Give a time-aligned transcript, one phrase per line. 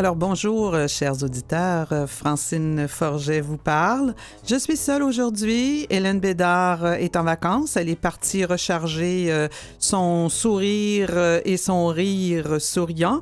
[0.00, 1.88] Alors bonjour, euh, chers auditeurs.
[1.92, 4.14] Euh, Francine Forget vous parle.
[4.46, 5.86] Je suis seule aujourd'hui.
[5.90, 7.76] Hélène Bédard euh, est en vacances.
[7.76, 9.46] Elle est partie recharger
[9.78, 11.10] son sourire
[11.44, 13.20] et son rire souriant.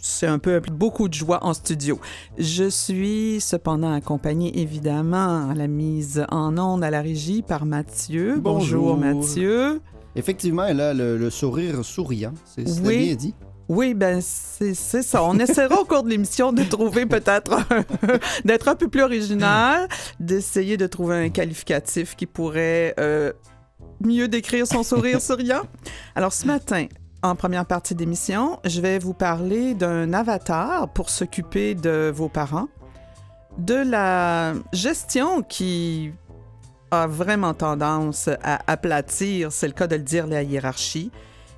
[0.00, 1.98] C'est un peu beaucoup de joie en studio.
[2.38, 8.38] Je suis cependant accompagnée évidemment à la mise en onde à la régie par Mathieu.
[8.38, 9.80] Bonjour, Mathieu.
[10.14, 12.34] Effectivement, elle a le, sourire souriant.
[12.44, 13.34] C'est bien dit.
[13.68, 15.22] Oui, ben c'est ça.
[15.22, 17.58] On essaiera au cours de l'émission de trouver peut-être
[18.44, 19.88] d'être un peu plus original,
[20.20, 23.32] d'essayer de trouver un qualificatif qui pourrait euh,
[24.00, 25.62] mieux décrire son sourire souriant.
[26.14, 26.86] Alors ce matin,
[27.22, 32.68] en première partie d'émission, je vais vous parler d'un avatar pour s'occuper de vos parents,
[33.58, 36.12] de la gestion qui
[36.90, 41.10] a vraiment tendance à aplatir, c'est le cas de le dire, la hiérarchie,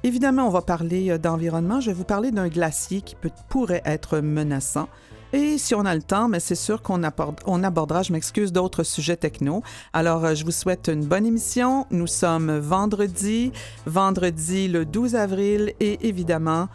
[0.03, 1.81] Évidemment, on va parler euh, d'environnement.
[1.81, 3.17] Je vais vous parler d'un glacier qui
[3.49, 4.89] pourrait être menaçant.
[5.33, 7.03] Et si on a le temps, mais c'est sûr qu'on
[7.47, 9.63] on abordera, je m'excuse, d'autres sujets techno.
[9.93, 11.87] Alors, euh, je vous souhaite une bonne émission.
[11.91, 13.53] Nous sommes vendredi,
[13.87, 16.69] vendredi le 12 avril, et évidemment,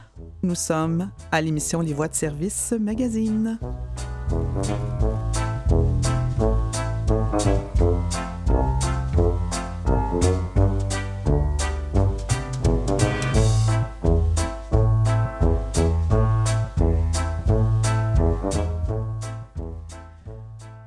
[0.44, 3.60] nous sommes à l'émission Les Voix de service magazine.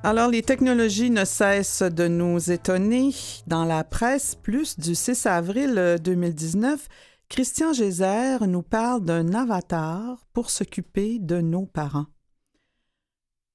[0.04, 3.10] Alors, les technologies ne cessent de nous étonner.
[3.48, 6.86] Dans la presse, plus du 6 avril 2019,
[7.28, 12.06] Christian Gézer nous parle d'un avatar pour s'occuper de nos parents.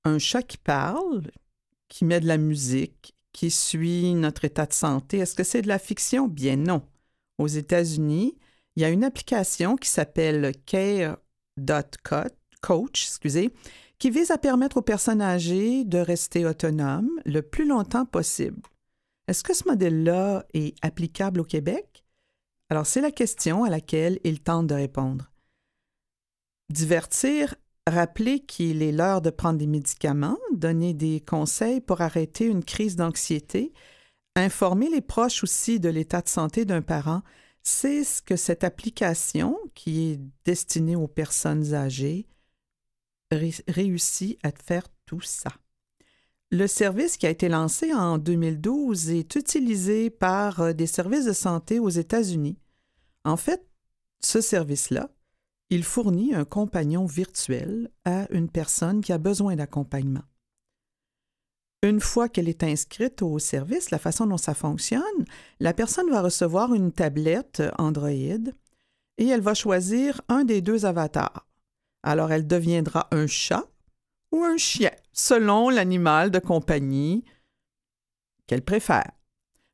[0.03, 1.31] Un chat qui parle,
[1.87, 5.19] qui met de la musique, qui suit notre état de santé.
[5.19, 6.27] Est-ce que c'est de la fiction?
[6.27, 6.83] Bien non.
[7.37, 8.37] Aux États-Unis,
[8.75, 11.55] il y a une application qui s'appelle Care.coach,
[13.05, 13.53] excusez,
[14.03, 18.61] qui vise à permettre aux personnes âgées de rester autonomes le plus longtemps possible.
[19.29, 22.03] Est-ce que ce modèle-là est applicable au Québec?
[22.69, 25.31] Alors, c'est la question à laquelle il tente de répondre.
[26.69, 27.55] Divertir,
[27.87, 32.97] rappeler qu'il est l'heure de prendre des médicaments, donner des conseils pour arrêter une crise
[32.97, 33.71] d'anxiété,
[34.35, 37.21] informer les proches aussi de l'état de santé d'un parent,
[37.61, 42.27] c'est ce que cette application, qui est destinée aux personnes âgées,
[43.67, 45.51] réussi à faire tout ça.
[46.51, 51.33] Le service qui a été lancé en 2012 est utilisé par euh, des services de
[51.33, 52.59] santé aux États-Unis.
[53.25, 53.65] En fait,
[54.19, 55.09] ce service-là,
[55.71, 60.21] il fournit un compagnon virtuel à une personne qui a besoin d'accompagnement.
[61.81, 65.01] Une fois qu'elle est inscrite au service, la façon dont ça fonctionne,
[65.59, 71.47] la personne va recevoir une tablette Android et elle va choisir un des deux avatars.
[72.03, 73.65] Alors elle deviendra un chat
[74.31, 77.23] ou un chien, selon l'animal de compagnie
[78.47, 79.11] qu'elle préfère.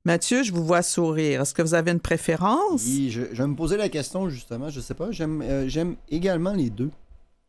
[0.05, 1.41] Mathieu, je vous vois sourire.
[1.41, 2.83] Est-ce que vous avez une préférence?
[2.85, 4.69] Oui, je, vais me posais la question justement.
[4.69, 5.11] Je ne sais pas.
[5.11, 6.91] J'aime euh, également les deux.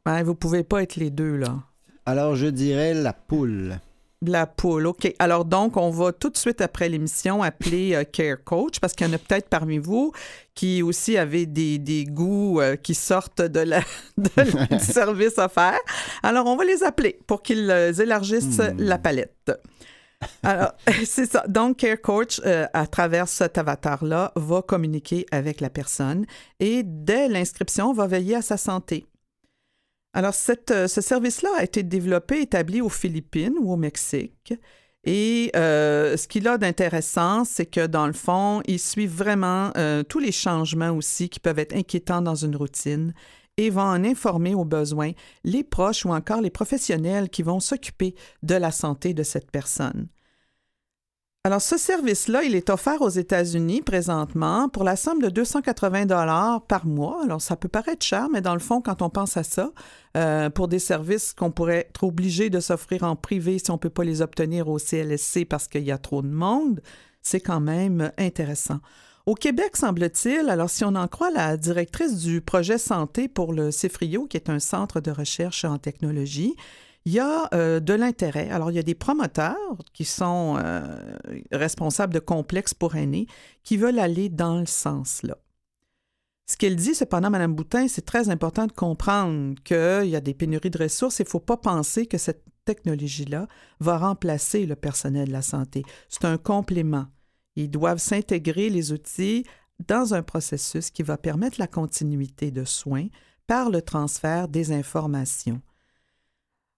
[0.04, 1.58] Ben, vous pouvez pas être les deux, là.
[2.06, 3.78] Alors, je dirais la poule.
[4.22, 5.14] La poule, OK.
[5.18, 9.06] Alors donc, on va tout de suite après l'émission appeler euh, Care Coach parce qu'il
[9.06, 10.12] y en a peut-être parmi vous
[10.54, 13.80] qui aussi avaient des, des goûts euh, qui sortent de la,
[14.18, 15.80] du service offert.
[16.22, 18.76] Alors, on va les appeler pour qu'ils euh, élargissent hmm.
[18.76, 19.52] la palette.
[20.42, 20.72] Alors,
[21.06, 21.42] c'est ça.
[21.48, 26.26] Donc, Care Coach, à travers cet avatar-là, va communiquer avec la personne
[26.58, 29.06] et dès l'inscription, va veiller à sa santé.
[30.12, 30.34] Alors,
[30.70, 34.54] euh, ce service-là a été développé, établi aux Philippines ou au Mexique.
[35.04, 40.02] Et euh, ce qu'il a d'intéressant, c'est que dans le fond, il suit vraiment euh,
[40.02, 43.14] tous les changements aussi qui peuvent être inquiétants dans une routine
[43.56, 45.12] et va en informer aux besoins
[45.44, 50.08] les proches ou encore les professionnels qui vont s'occuper de la santé de cette personne.
[51.42, 56.60] Alors, ce service-là, il est offert aux États-Unis présentement pour la somme de 280 dollars
[56.66, 57.22] par mois.
[57.24, 59.70] Alors, ça peut paraître cher, mais dans le fond, quand on pense à ça,
[60.18, 63.78] euh, pour des services qu'on pourrait être obligé de s'offrir en privé si on ne
[63.78, 66.82] peut pas les obtenir au CLSC parce qu'il y a trop de monde,
[67.22, 68.80] c'est quand même intéressant.
[69.24, 73.70] Au Québec, semble-t-il, alors si on en croit la directrice du projet santé pour le
[73.70, 76.54] CIFRIO, qui est un centre de recherche en technologie,
[77.06, 78.50] il y a euh, de l'intérêt.
[78.50, 79.56] Alors, il y a des promoteurs
[79.92, 81.16] qui sont euh,
[81.50, 83.26] responsables de complexes pour aînés
[83.62, 85.38] qui veulent aller dans le sens-là.
[86.46, 90.34] Ce qu'elle dit, cependant, Mme Boutin, c'est très important de comprendre qu'il y a des
[90.34, 91.20] pénuries de ressources.
[91.20, 93.46] Il ne faut pas penser que cette technologie-là
[93.78, 95.84] va remplacer le personnel de la santé.
[96.08, 97.06] C'est un complément.
[97.56, 99.44] Ils doivent s'intégrer, les outils,
[99.86, 103.06] dans un processus qui va permettre la continuité de soins
[103.46, 105.62] par le transfert des informations.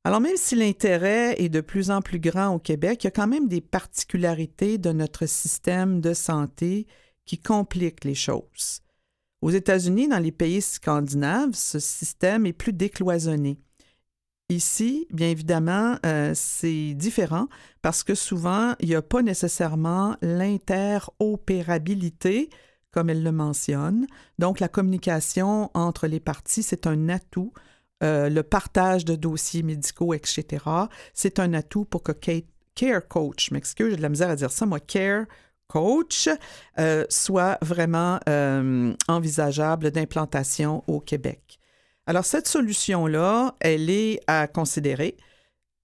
[0.04, 3.12] Alors même si l'intérêt est de plus en plus grand au Québec, il y a
[3.12, 6.88] quand même des particularités de notre système de santé
[7.24, 8.82] qui compliquent les choses.
[9.42, 13.58] Aux États-Unis, dans les pays scandinaves, ce système est plus décloisonné.
[14.48, 17.48] Ici, bien évidemment, euh, c'est différent
[17.80, 22.50] parce que souvent, il n'y a pas nécessairement l'interopérabilité,
[22.90, 24.06] comme elle le mentionne.
[24.38, 27.54] Donc, la communication entre les parties, c'est un atout.
[28.02, 30.64] Euh, le partage de dossiers médicaux, etc.,
[31.14, 32.12] c'est un atout pour que
[32.74, 35.26] Care Coach, j'ai de la misère à dire ça, moi, Care
[35.68, 36.28] Coach,
[36.78, 38.18] euh, soit vraiment
[39.08, 41.58] envisageable d'implantation au Québec.
[42.06, 45.16] Alors, cette solution-là, elle est à considérer.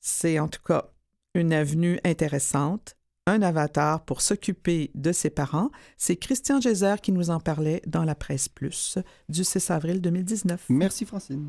[0.01, 0.91] C'est en tout cas
[1.35, 5.71] une avenue intéressante, un avatar pour s'occuper de ses parents.
[5.97, 8.99] C'est Christian Gézer qui nous en parlait dans la presse plus
[9.29, 10.67] du 6 avril 2019.
[10.71, 11.49] Merci, Francine.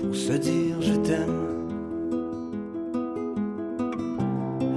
[0.00, 1.38] pour se dire je t'aime.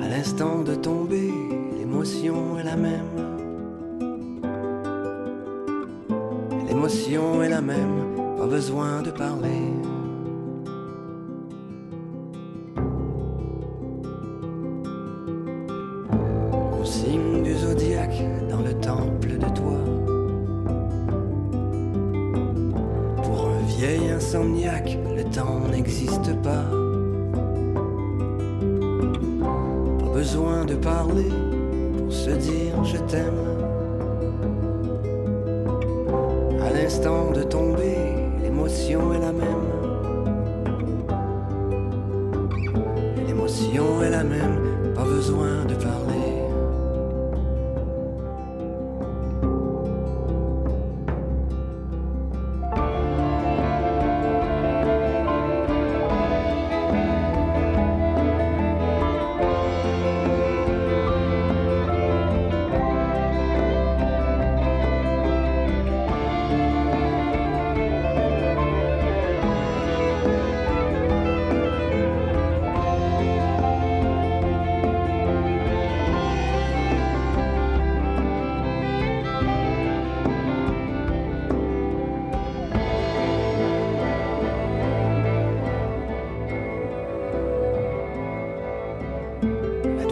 [0.03, 1.31] À l'instant de tomber,
[1.77, 3.11] l'émotion est la même.
[6.67, 9.70] L'émotion est la même, pas besoin de parler.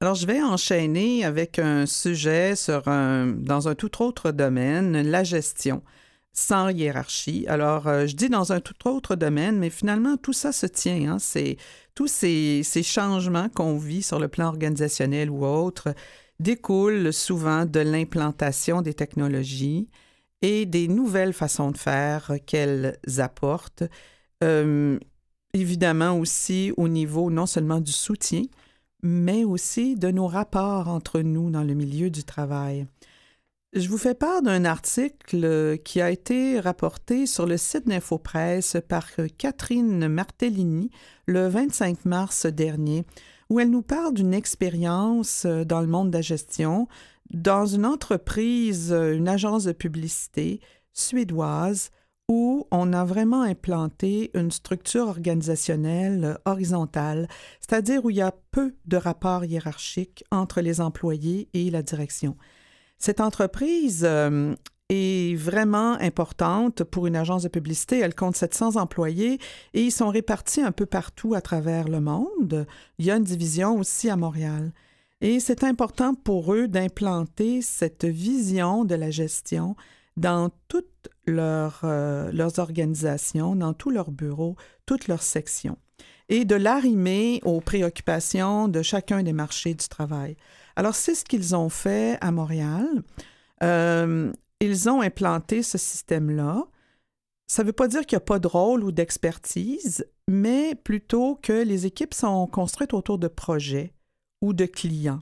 [0.00, 5.24] Alors, je vais enchaîner avec un sujet sur un, dans un tout autre domaine, la
[5.24, 5.82] gestion,
[6.32, 7.46] sans hiérarchie.
[7.48, 11.14] Alors, euh, je dis dans un tout autre domaine, mais finalement, tout ça se tient.
[11.14, 11.18] Hein.
[11.18, 11.56] C'est
[11.96, 15.92] tous ces, changements qu'on vit sur le plan organisationnel ou autre
[16.38, 19.88] découlent souvent de l'implantation des technologies
[20.42, 23.82] et des nouvelles façons de faire qu'elles apportent.
[24.44, 24.96] Euh,
[25.54, 28.44] évidemment aussi au niveau non seulement du soutien,
[29.02, 32.86] mais aussi de nos rapports entre nous dans le milieu du travail.
[33.74, 39.06] Je vous fais part d'un article qui a été rapporté sur le site d'InfoPresse par
[39.36, 40.90] Catherine Martellini
[41.26, 43.04] le 25 mars dernier,
[43.50, 46.88] où elle nous parle d'une expérience dans le monde de la gestion
[47.30, 50.60] dans une entreprise, une agence de publicité
[50.94, 51.90] suédoise
[52.28, 57.26] où on a vraiment implanté une structure organisationnelle horizontale,
[57.60, 62.36] c'est-à-dire où il y a peu de rapports hiérarchiques entre les employés et la direction.
[62.98, 64.54] Cette entreprise euh,
[64.90, 67.98] est vraiment importante pour une agence de publicité.
[68.00, 69.38] Elle compte 700 employés
[69.72, 72.66] et ils sont répartis un peu partout à travers le monde.
[72.98, 74.72] Il y a une division aussi à Montréal.
[75.20, 79.76] Et c'est important pour eux d'implanter cette vision de la gestion
[80.18, 85.78] dans toutes leurs, euh, leurs organisations, dans tous leurs bureaux, toutes leurs sections,
[86.28, 90.36] et de l'arrimer aux préoccupations de chacun des marchés du travail.
[90.76, 92.86] Alors, c'est ce qu'ils ont fait à Montréal.
[93.62, 96.64] Euh, ils ont implanté ce système-là.
[97.46, 101.38] Ça ne veut pas dire qu'il n'y a pas de rôle ou d'expertise, mais plutôt
[101.42, 103.94] que les équipes sont construites autour de projets
[104.42, 105.20] ou de clients.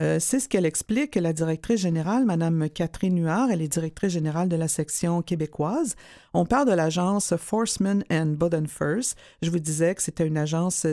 [0.00, 4.48] Euh, c'est ce qu'elle explique, la directrice générale, Mme Catherine Huard, elle est directrice générale
[4.48, 5.94] de la section québécoise.
[6.32, 9.14] On parle de l'agence Forceman and Bodenfors.
[9.40, 10.84] Je vous disais que c'était une agence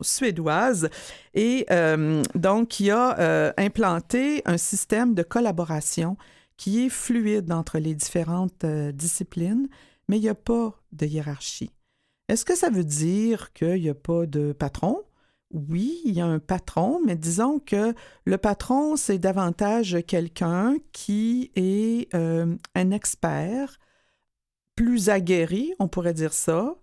[0.00, 0.88] suédoise
[1.34, 6.16] et euh, donc qui a euh, implanté un système de collaboration
[6.56, 9.68] qui est fluide entre les différentes disciplines,
[10.08, 11.70] mais il n'y a pas de hiérarchie.
[12.28, 15.04] Est-ce que ça veut dire qu'il n'y a pas de patron?
[15.50, 17.94] Oui, il y a un patron, mais disons que
[18.26, 23.78] le patron, c'est davantage quelqu'un qui est euh, un expert,
[24.74, 26.76] plus aguerri, on pourrait dire ça,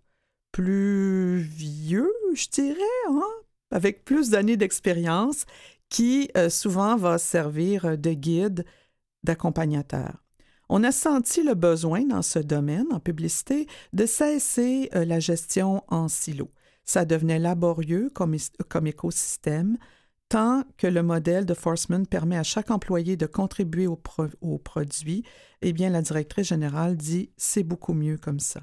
[0.52, 2.80] plus vieux, je dirais,
[3.10, 3.22] hein,
[3.72, 5.46] avec plus d'années d'expérience,
[5.90, 8.66] qui euh, souvent va servir de guide,
[9.24, 10.24] d'accompagnateur.
[10.70, 15.84] On a senti le besoin dans ce domaine, en publicité, de cesser euh, la gestion
[15.88, 16.50] en silo
[16.86, 18.36] ça devenait laborieux comme,
[18.86, 19.78] écosystème,
[20.30, 25.24] tant que le modèle de Forceman permet à chaque employé de contribuer au produit,
[25.62, 28.62] eh bien, la directrice générale dit c'est beaucoup mieux comme ça.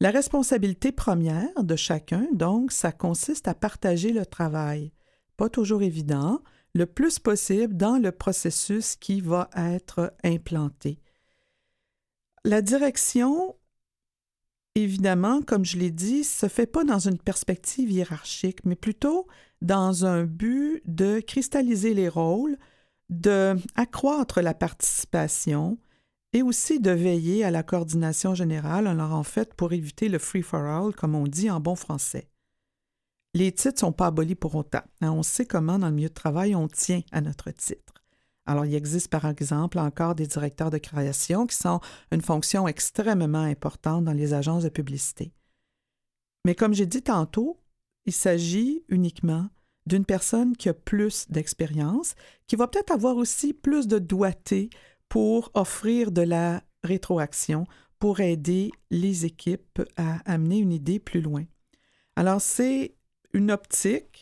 [0.00, 4.92] La responsabilité première de chacun, donc, ça consiste à partager le travail.
[5.36, 6.42] Pas toujours évident,
[6.74, 11.00] le plus possible dans le processus qui va être implanté.
[12.44, 13.56] La direction
[14.74, 19.26] évidemment, comme je l'ai dit, se fait pas dans une perspective hiérarchique, mais plutôt
[19.62, 22.56] dans un but de cristalliser les rôles,
[23.10, 25.78] de accroître la participation
[26.32, 30.94] et aussi de veiller à la coordination générale, alors en fait pour éviter le free-for-all,
[30.94, 32.28] comme on dit en bon français.
[33.34, 34.82] Les titres sont pas abolis pour autant.
[35.00, 35.10] Hein.
[35.12, 37.93] On sait comment dans le milieu de travail on tient à notre titre.
[38.46, 43.38] Alors, il existe par exemple encore des directeurs de création qui sont une fonction extrêmement
[43.42, 45.32] importante dans les agences de publicité.
[46.44, 47.58] Mais comme j'ai dit tantôt,
[48.04, 49.48] il s'agit uniquement
[49.86, 52.14] d'une personne qui a plus d'expérience,
[52.46, 54.70] qui va peut-être avoir aussi plus de doigté
[55.08, 57.66] pour offrir de la rétroaction,
[57.98, 61.44] pour aider les équipes à amener une idée plus loin.
[62.16, 62.94] Alors, c'est
[63.32, 64.13] une optique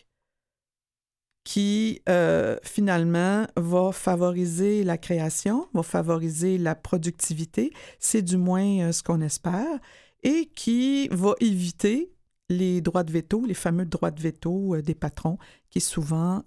[1.43, 8.91] qui euh, finalement va favoriser la création, va favoriser la productivité, c'est du moins euh,
[8.91, 9.79] ce qu'on espère,
[10.23, 12.13] et qui va éviter
[12.49, 15.37] les droits de veto, les fameux droits de veto euh, des patrons,
[15.69, 16.43] qui souvent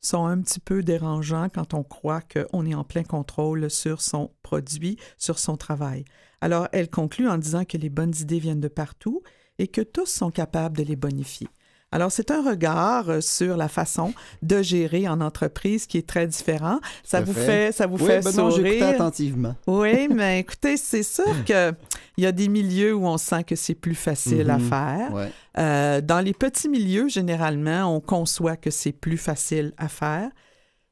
[0.00, 4.30] sont un petit peu dérangeants quand on croit qu'on est en plein contrôle sur son
[4.42, 6.04] produit, sur son travail.
[6.40, 9.22] Alors, elle conclut en disant que les bonnes idées viennent de partout
[9.58, 11.48] et que tous sont capables de les bonifier.
[11.92, 16.26] Alors, c'est un regard euh, sur la façon de gérer en entreprise qui est très
[16.26, 16.80] différent.
[17.04, 18.88] Ça vous fait, ça vous fait ben sourire.
[18.88, 19.54] attentivement.
[19.66, 21.74] Oui, mais écoutez, c'est sûr qu'il
[22.16, 24.68] y a des milieux où on sent que c'est plus facile à mhm.
[24.68, 25.28] faire.
[25.58, 30.30] Euh, dans les petits milieux, généralement, on conçoit que c'est plus facile à faire.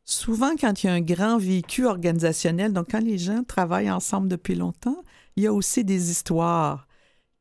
[0.05, 4.29] Souvent, quand il y a un grand vécu organisationnel, donc quand les gens travaillent ensemble
[4.29, 5.03] depuis longtemps,
[5.37, 6.87] il y a aussi des histoires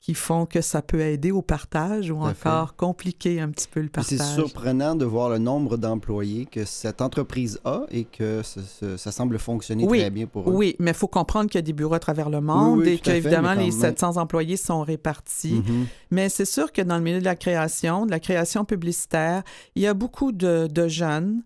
[0.01, 3.89] qui font que ça peut aider au partage ou encore compliquer un petit peu le
[3.89, 4.17] partage.
[4.17, 9.37] C'est surprenant de voir le nombre d'employés que cette entreprise a et que ça, semble
[9.39, 10.53] fonctionner très bien pour eux.
[10.53, 12.97] Oui, mais il faut comprendre qu'il y a des bureaux à travers le monde et
[12.97, 15.55] qu'évidemment, les 700 employés sont répartis.
[15.59, 15.85] Mm-hmm.
[16.11, 19.43] Mais c'est sûr que dans le milieu de la création, de la création publicitaire,
[19.75, 21.43] il y a beaucoup de, jeunes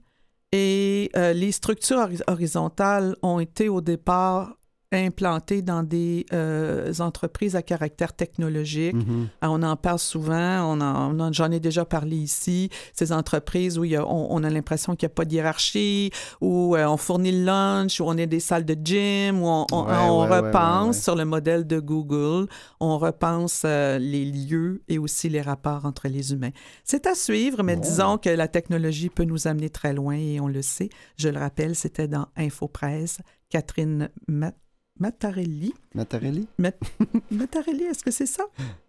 [0.51, 4.55] et euh, les structures horizontales ont été au départ
[4.97, 8.93] implantés dans des euh, entreprises à caractère technologique.
[8.95, 9.27] Mhm.
[9.41, 13.11] Ah, On en parle souvent, on en- on en- j'en ai déjà parlé ici, ces
[13.11, 16.11] entreprises où il y a- on, on a l'impression qu'il n'y a pas de hiérarchie,
[16.41, 19.65] où euh, on fournit le lunch, où on est des salles de gym, où on,
[19.71, 22.47] on- Ouais, on ouais, ouais, repense ouais, sur le modèle de Google,
[22.79, 26.51] on repense euh, les lieux et aussi les rapports entre les humains.
[26.83, 30.47] C'est à suivre, mais disons que la technologie peut nous amener très loin et on
[30.47, 30.89] le sait.
[31.17, 33.17] Je le rappelle, c'était dans Infopresse,
[33.49, 34.51] Catherine Ma-
[34.99, 35.73] Mattarelli.
[35.95, 36.47] Mattarelli?
[37.31, 38.43] Mattarelli, est-ce que c'est ça?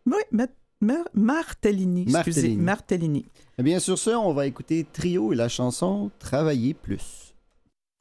[0.07, 2.57] Oui, Mat- Mar- Martellini, excusez, Martellini.
[2.63, 3.27] Martellini.
[3.59, 7.35] Eh bien, sur ce, on va écouter Trio et la chanson Travailler plus.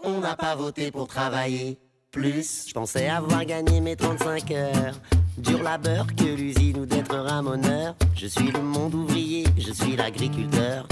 [0.04, 1.78] On n'a pas voté pour travailler
[2.12, 2.66] plus.
[2.68, 5.00] Je pensais avoir gagné mes 35 heures.
[5.38, 7.96] Dur labeur que l'usine ou d'être ramoneur.
[8.16, 10.88] Je suis le monde ouvrier, je suis l'agriculteur.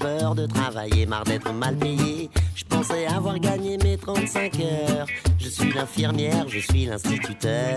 [0.00, 2.30] Peur de travailler, marre d'être mal payé.
[2.54, 5.06] Je pensais avoir gagné mes 35 heures.
[5.38, 7.76] Je suis l'infirmière, je suis l'instituteur.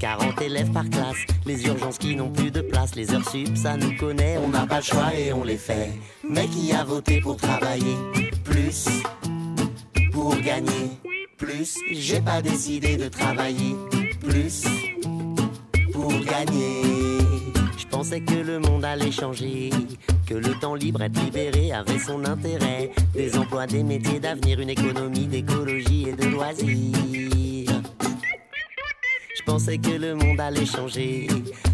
[0.00, 2.96] 40 élèves par classe, les urgences qui n'ont plus de place.
[2.96, 5.92] Les heures sup, ça nous connaît, on n'a pas le choix et on les fait.
[6.28, 7.96] Mais qui a voté pour travailler
[8.42, 8.88] plus
[10.12, 10.90] pour gagner
[11.38, 11.78] plus?
[11.92, 13.76] J'ai pas décidé de travailler
[14.20, 14.64] plus
[15.92, 17.29] pour gagner.
[17.90, 19.70] Je pensais que le monde allait changer,
[20.24, 22.92] que le temps libre, être libéré avait son intérêt.
[23.12, 27.82] Des emplois, des métiers d'avenir, une économie d'écologie et de loisirs.
[29.36, 31.26] Je pensais que le monde allait changer,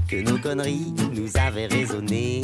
[0.09, 2.43] que nos conneries nous avaient raisonné,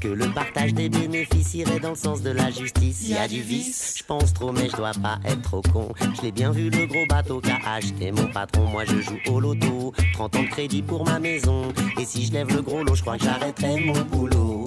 [0.00, 3.08] que le partage des bénéfices irait dans le sens de la justice.
[3.08, 5.88] Y a du vice, je pense trop, mais je dois pas être trop con.
[6.16, 8.66] Je l'ai bien vu le gros bateau qu'a acheté mon patron.
[8.66, 11.72] Moi je joue au loto, 30 ans de crédit pour ma maison.
[12.00, 14.64] Et si je lève le gros lot, je crois que j'arrêterai mon boulot.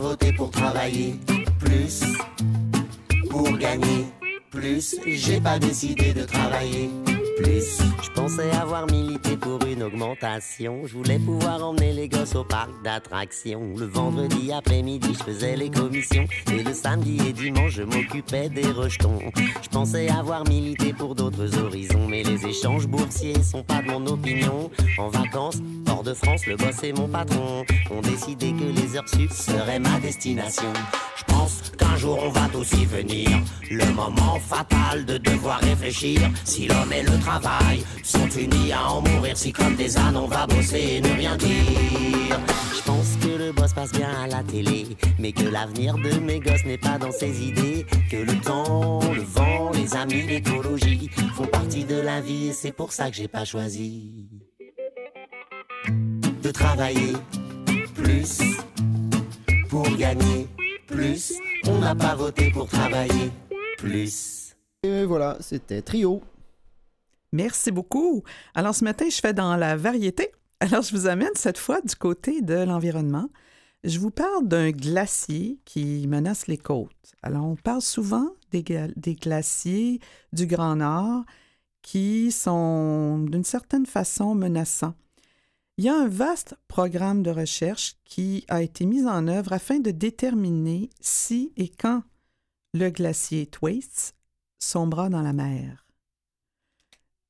[0.00, 1.14] Voté pour travailler
[1.58, 2.02] plus,
[3.28, 4.06] pour gagner
[4.50, 4.96] plus.
[5.06, 6.88] J'ai pas décidé de travailler
[7.44, 10.86] Je pensais avoir milité pour une augmentation.
[10.86, 13.74] Je voulais pouvoir emmener les gosses au parc d'attractions.
[13.76, 16.26] Le vendredi après-midi, je faisais les commissions.
[16.52, 19.18] Et le samedi et dimanche, je m'occupais des rejetons.
[19.62, 22.06] Je pensais avoir milité pour d'autres horizons.
[22.08, 24.70] Mais les échanges boursiers sont pas de mon opinion.
[24.98, 29.08] En vacances, hors de France, le boss et mon patron ont décidé que les heures
[29.08, 30.72] sup seraient ma destination.
[31.20, 33.30] Je pense qu'un jour on va tous y venir.
[33.70, 36.20] Le moment fatal de devoir réfléchir.
[36.44, 40.26] Si l'homme et le travail sont unis à en mourir, si comme des ânes on
[40.26, 42.40] va bosser et ne rien dire.
[42.74, 46.40] Je pense que le boss passe bien à la télé, mais que l'avenir de mes
[46.40, 47.86] gosses n'est pas dans ses idées.
[48.10, 52.72] Que le temps, le vent, les amis, l'écologie font partie de la vie et c'est
[52.72, 54.28] pour ça que j'ai pas choisi
[56.42, 57.12] de travailler
[57.94, 58.40] plus
[59.68, 60.48] pour gagner
[60.90, 61.34] plus.
[61.66, 63.30] On n'a pas voté pour travailler
[63.78, 64.54] plus.
[64.82, 66.22] Et voilà, c'était Trio.
[67.32, 68.22] Merci beaucoup.
[68.54, 70.32] Alors, ce matin, je fais dans la variété.
[70.60, 73.28] Alors, je vous amène cette fois du côté de l'environnement.
[73.84, 77.14] Je vous parle d'un glacier qui menace les côtes.
[77.22, 78.62] Alors, on parle souvent des,
[78.96, 80.00] des glaciers
[80.32, 81.24] du Grand Nord
[81.82, 84.94] qui sont d'une certaine façon menaçants.
[85.80, 89.78] Il y a un vaste programme de recherche qui a été mis en œuvre afin
[89.78, 92.02] de déterminer si et quand
[92.74, 94.14] le glacier Thwaites
[94.58, 95.86] sombra dans la mer.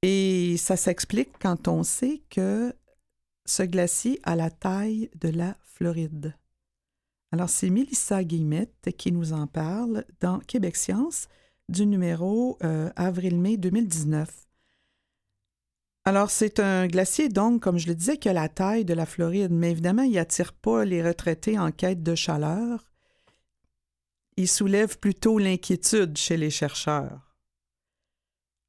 [0.03, 2.75] Et ça s'explique quand on sait que
[3.47, 6.35] ce glacier a la taille de la Floride.
[7.31, 11.29] Alors, c'est Mélissa Guillemette qui nous en parle dans Québec Science
[11.69, 14.50] du numéro euh, avril-mai 2019.
[16.11, 19.07] Alors, c'est un glacier, donc, comme je le disais, qui a la taille de la
[19.07, 22.91] Floride, mais évidemment, il n'attire pas les retraités en quête de chaleur.
[24.37, 27.37] Il soulève plutôt l'inquiétude chez les chercheurs.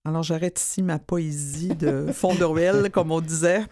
[0.06, 3.66] Alors, j'arrête ici ma poésie de fond de ruelle, comme on disait.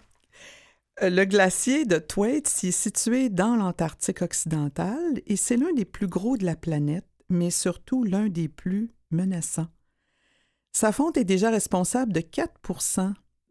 [1.00, 6.08] Euh, Le glacier de Thwaites est situé dans l'Antarctique occidental et c'est l'un des plus
[6.08, 9.68] gros de la planète, mais surtout l'un des plus menaçants.
[10.72, 12.58] Sa fonte est déjà responsable de 4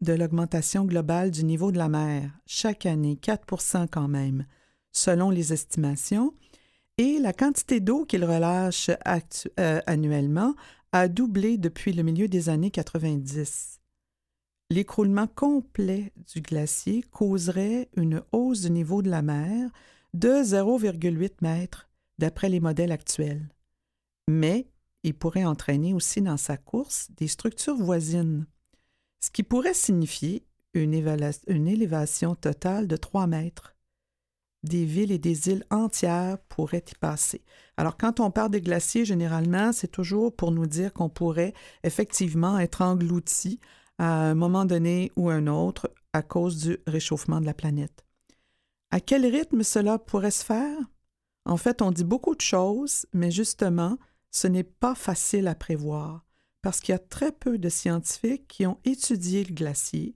[0.00, 4.46] de l'augmentation globale du niveau de la mer, chaque année, 4% quand même,
[4.92, 6.34] selon les estimations,
[6.98, 8.90] et la quantité d'eau qu'il relâche
[9.58, 10.54] euh, annuellement
[10.92, 13.80] a doublé depuis le milieu des années 90.
[14.70, 19.70] L'écroulement complet du glacier causerait une hausse du niveau de la mer
[20.14, 23.48] de 0,8 mètres d'après les modèles actuels.
[24.28, 24.68] Mais
[25.02, 28.46] il pourrait entraîner aussi dans sa course des structures voisines,
[29.20, 33.74] ce qui pourrait signifier une, élévation totale de 3 mètres.
[34.62, 37.42] Des villes et des îles entières pourraient y passer.
[37.76, 42.58] Alors, quand on parle des glaciers, généralement, c'est toujours pour nous dire qu'on pourrait effectivement
[42.58, 43.58] être englouti
[43.98, 48.04] à un moment donné ou un autre à cause du réchauffement de la planète.
[48.90, 50.78] À quel rythme cela pourrait se faire?
[51.46, 53.96] En fait, on dit beaucoup de choses, mais justement,
[54.30, 56.24] ce n'est pas facile à prévoir
[56.62, 60.14] parce qu'il y a très peu de scientifiques qui ont étudié le glacier,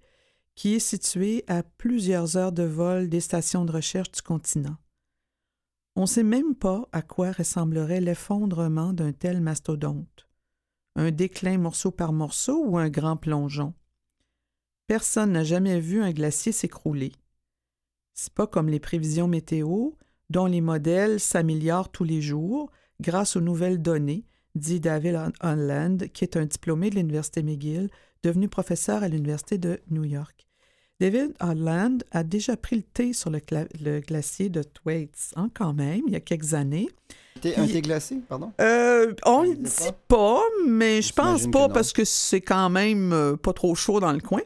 [0.55, 4.77] qui est situé à plusieurs heures de vol des stations de recherche du continent.
[5.97, 10.29] On ne sait même pas à quoi ressemblerait l'effondrement d'un tel mastodonte.
[10.97, 13.75] Un déclin morceau par morceau ou un grand plongeon.
[14.87, 17.13] Personne n'a jamais vu un glacier s'écrouler.
[18.13, 19.93] C'est pas comme les prévisions météo,
[20.31, 26.25] dont les modèles s'améliorent tous les jours grâce aux nouvelles données, dit David Holland, qui
[26.25, 27.90] est un diplômé de l'Université McGill,
[28.23, 30.47] devenu professeur à l'Université de New York.
[31.01, 33.40] David Holland a déjà pris le thé sur le,
[34.01, 36.88] glacier de Thwaites, hein, quand même, il y a quelques années.
[37.45, 38.53] un thé glacé, pardon?
[38.61, 43.37] Euh, on ne dit pas, mais je pense pas parce que c'est quand même euh,
[43.37, 44.43] pas trop chaud dans le coin.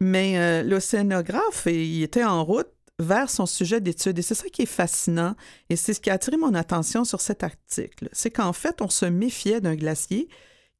[0.00, 4.18] Mais euh, l'océanographe, il était en route vers son sujet d'étude.
[4.18, 5.34] Et c'est ça qui est fascinant,
[5.68, 8.08] et c'est ce qui a attiré mon attention sur cet article.
[8.12, 10.28] C'est qu'en fait, on se méfiait d'un glacier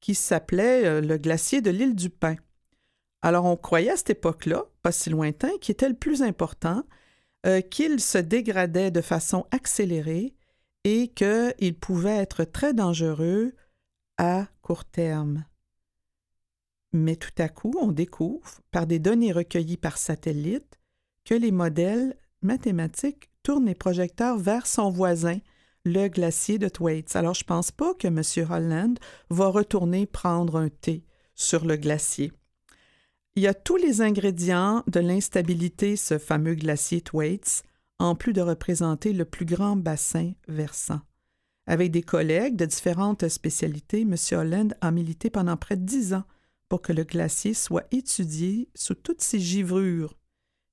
[0.00, 2.37] qui s'appelait euh, le glacier de l'île du Pin.
[3.22, 6.85] Alors, on croyait à cette époque-là, pas si lointain, qu'il était le plus important,
[7.46, 10.35] euh, qu'il se dégradait de façon accélérée
[10.85, 13.55] et qu'il pouvait être très dangereux
[14.18, 15.44] à court terme.
[16.92, 20.79] Mais tout à coup, on découvre, par des données recueillies par satellite,
[21.24, 25.38] que les modèles mathématiques tournent les projecteurs vers son voisin,
[25.84, 27.16] le glacier de Thwaites.
[27.16, 28.22] Alors, je ne pense pas que M.
[28.50, 28.98] Holland
[29.30, 32.32] va retourner prendre un thé sur le glacier.
[33.37, 37.64] Il y a tous les ingrédients de l'instabilité, ce fameux glacier Thwaites,
[37.98, 41.00] en plus de représenter le plus grand bassin versant.
[41.66, 44.14] Avec des collègues de différentes spécialités, M.
[44.32, 46.24] Holland a milité pendant près de dix ans
[46.68, 50.14] pour que le glacier soit étudié sous toutes ses givrures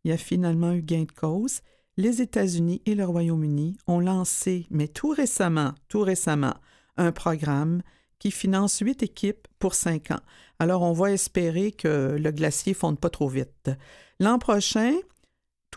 [0.04, 1.62] il y a finalement eu gain de cause.
[1.98, 6.56] Les États-Unis et le Royaume-Uni ont lancé, mais tout récemment, tout récemment,
[6.98, 7.82] un programme
[8.20, 10.22] qui finance huit équipes pour cinq ans.
[10.60, 13.72] Alors, on va espérer que le glacier ne fonde pas trop vite.
[14.20, 14.94] L'an prochain,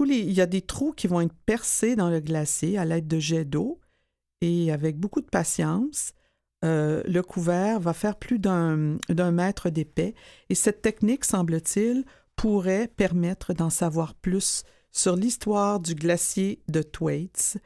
[0.01, 3.19] il y a des trous qui vont être percés dans le glacier à l'aide de
[3.19, 3.81] jets d'eau
[4.41, 6.13] et avec beaucoup de patience.
[6.65, 8.99] Euh, le couvert va faire plus d'un
[9.33, 10.15] mètre d'épais
[10.49, 12.05] et cette technique, semble-t-il,
[12.37, 17.59] pourrait permettre d'en savoir plus sur l'histoire du glacier de Thwaites,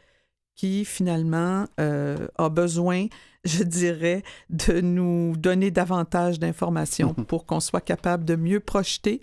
[0.56, 3.06] qui finalement euh, a besoin,
[3.44, 9.20] je dirais, de nous donner davantage d'informations pour qu'on soit capable de mieux projeter,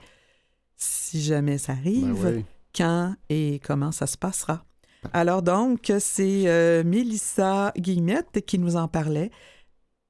[0.78, 2.44] si jamais ça arrive, ben
[2.76, 4.66] quand et comment ça se passera.
[5.14, 9.32] Alors donc, c'est euh, Mélissa Guillemette qui nous en parlait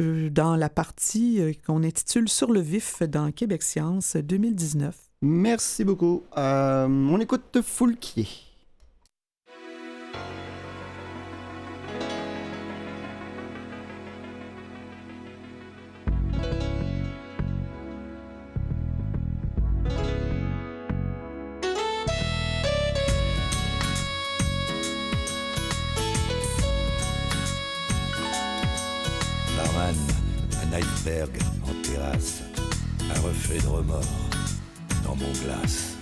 [0.01, 5.04] euh, dans la partie qu'on intitule Sur le vif dans Québec Science 2019.
[5.27, 6.21] Merci beaucoup.
[6.37, 8.27] Euh, on écoute Foulquier.
[30.61, 31.29] Un iceberg
[31.63, 32.43] en terrasse,
[33.09, 34.24] un reflet de remords
[35.13, 35.95] mon glace.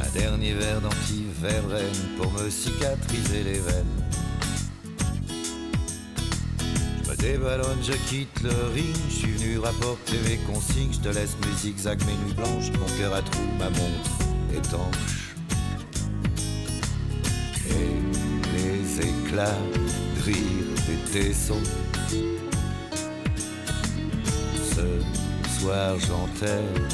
[0.00, 4.04] Un dernier verre d'anti-verveine pour me cicatriser les veines.
[7.02, 11.08] Je me déballonne, je quitte le ring, je suis venu rapporter mes consignes, je te
[11.08, 14.10] laisse mes zigzags, mes nuits blanches, mon cœur à trous, ma montre
[14.54, 15.34] étanche.
[17.68, 19.58] Et les éclats
[20.16, 20.36] de rire
[20.86, 21.62] des tessons.
[24.74, 26.84] Ce soir j'enterre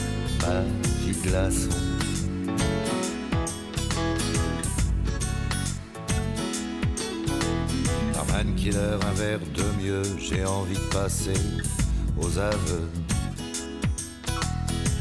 [1.12, 1.68] glaçon.
[8.14, 11.32] Norman Killer, un verre de mieux, j'ai envie de passer
[12.20, 12.88] aux aveux.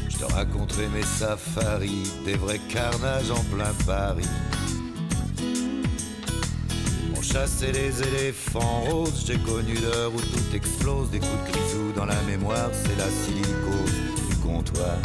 [0.08, 4.28] Je te raconterai mes safaris, des vrais carnages en plein Paris.
[7.16, 11.92] On chassait les éléphants roses, j'ai connu l'heure où tout explose, des coups de grisou
[11.94, 13.92] dans la mémoire, c'est la silicose
[14.28, 14.96] du comptoir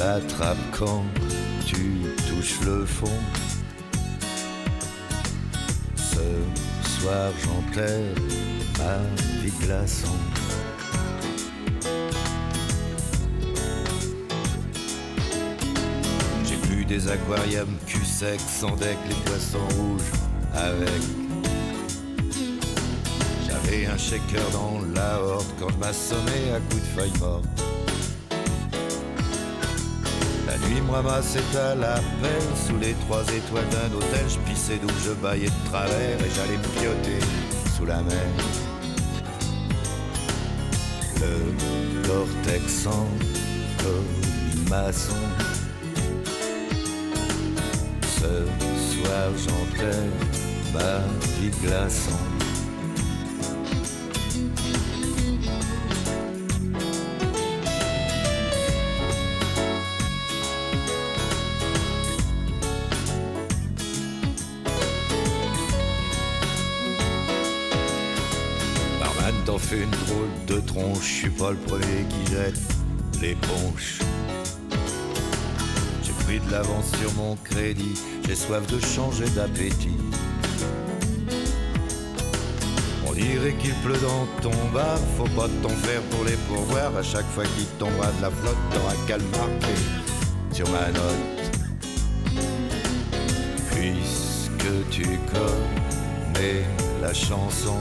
[0.00, 1.04] l'attrapes quand
[1.66, 1.76] tu
[2.26, 3.20] touches le fond.
[5.94, 6.26] Ce
[6.88, 8.14] soir j'enterre
[8.78, 8.96] ma
[9.42, 10.10] vie glaçante.
[16.46, 20.12] J'ai vu des aquariums cul sec, sans deck, les poissons rouges
[20.54, 21.02] avec.
[23.46, 27.79] J'avais un shaker dans la horde quand je m'assommais à coups de feuilles mortes.
[30.68, 34.26] Nuit me ramassait à la peine sous les trois étoiles d'un hôtel.
[34.28, 37.24] Je pissais d'où je baillais de travers et j'allais pioter
[37.76, 38.28] sous la mer.
[41.20, 43.08] Le cortex en
[44.70, 45.14] maçon.
[48.02, 48.44] Ce
[48.92, 49.94] soir j'enterre
[50.72, 50.98] ma
[51.40, 52.39] vie glaçante.
[70.74, 72.60] Je suis pas le premier qui jette
[73.20, 73.98] les ponches.
[76.02, 77.94] J'ai pris de l'avance sur mon crédit,
[78.26, 79.96] j'ai soif de changer d'appétit.
[83.06, 86.96] On dirait qu'il pleut dans ton bar, faut pas t'en faire pour les pourboires.
[86.96, 89.80] À chaque fois qu'il tombera de la flotte, t'auras qu'à le marquer
[90.52, 91.50] sur ma note.
[93.72, 96.64] Puisque tu connais
[97.02, 97.78] la chanson,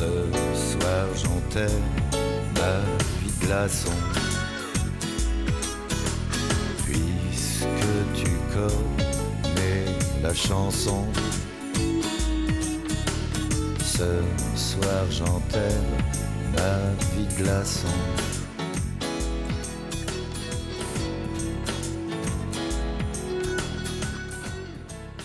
[0.00, 0.06] ce
[0.78, 1.68] soir j'enterre
[2.54, 2.80] ma
[3.20, 3.92] vie glaçon.
[6.86, 7.66] Puisque
[8.14, 9.84] tu connais
[10.22, 11.04] la chanson,
[13.84, 14.22] ce
[14.56, 15.84] soir j'enterre
[16.54, 16.78] ma
[17.14, 17.88] vie glaçon.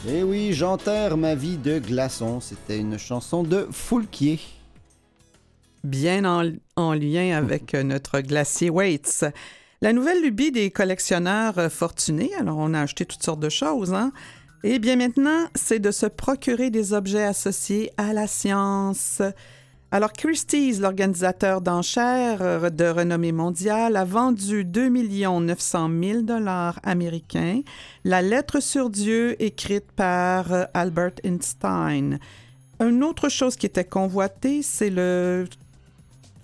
[0.07, 2.41] Eh oui, j'enterre ma vie de glaçon.
[2.41, 4.39] C'était une chanson de Foulquier.
[5.86, 9.24] Bien en, en lien avec euh, notre glacier Waits.
[9.84, 13.93] La nouvelle lubie des collectionneurs euh, fortunés, alors on a acheté toutes sortes de choses,
[13.93, 14.12] hein?
[14.63, 19.21] Eh bien maintenant, c'est de se procurer des objets associés à la science.
[19.91, 27.62] Alors Christie's, l'organisateur d'enchères euh, de renommée mondiale, a vendu 2 900 000 dollars américains
[28.04, 32.17] la lettre sur Dieu écrite par Albert Einstein.
[32.80, 35.45] Une autre chose qui était convoitée, c'est le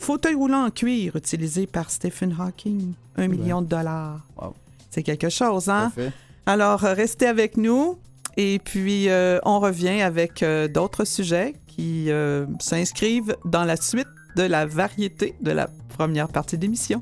[0.01, 2.93] fauteuil roulant en cuir utilisé par Stephen Hawking.
[3.17, 4.25] Un million de dollars.
[4.37, 4.55] Wow.
[4.89, 5.91] C'est quelque chose, hein?
[5.95, 6.11] Parfait.
[6.45, 7.97] Alors, euh, restez avec nous
[8.37, 14.07] et puis euh, on revient avec euh, d'autres sujets qui euh, s'inscrivent dans la suite
[14.35, 17.01] de la variété de la première partie d'émission.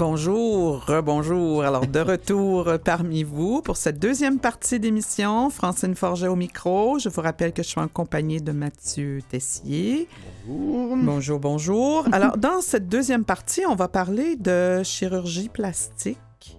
[0.00, 1.62] Bonjour, bonjour.
[1.62, 5.50] Alors, de retour parmi vous pour cette deuxième partie d'émission.
[5.50, 6.98] Francine Forget au micro.
[6.98, 10.08] Je vous rappelle que je suis en compagnie de Mathieu Tessier.
[10.46, 10.96] Bonjour.
[10.96, 12.06] Bonjour, bonjour.
[12.12, 16.56] Alors, dans cette deuxième partie, on va parler de chirurgie plastique,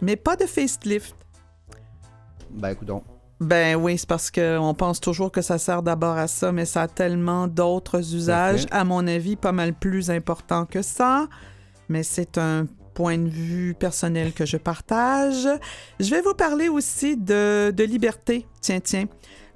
[0.00, 1.16] mais pas de facelift.
[2.50, 3.02] Ben, écoute donc.
[3.40, 6.82] Ben oui, c'est parce qu'on pense toujours que ça sert d'abord à ça, mais ça
[6.82, 11.26] a tellement d'autres usages, à mon avis, pas mal plus importants que ça.
[11.88, 15.48] Mais c'est un point de vue personnel que je partage.
[16.00, 18.46] Je vais vous parler aussi de, de liberté.
[18.60, 19.06] Tiens, tiens.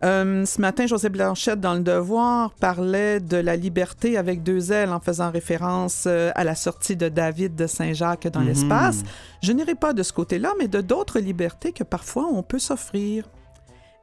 [0.04, 4.90] Euh, ce matin, José Blanchette, dans Le Devoir, parlait de la liberté avec deux ailes
[4.90, 8.46] en faisant référence euh, à la sortie de David de Saint-Jacques dans Mhm.
[8.46, 9.02] l'espace.
[9.42, 13.24] Je n'irai pas de ce côté-là, mais de d'autres libertés que parfois on peut s'offrir.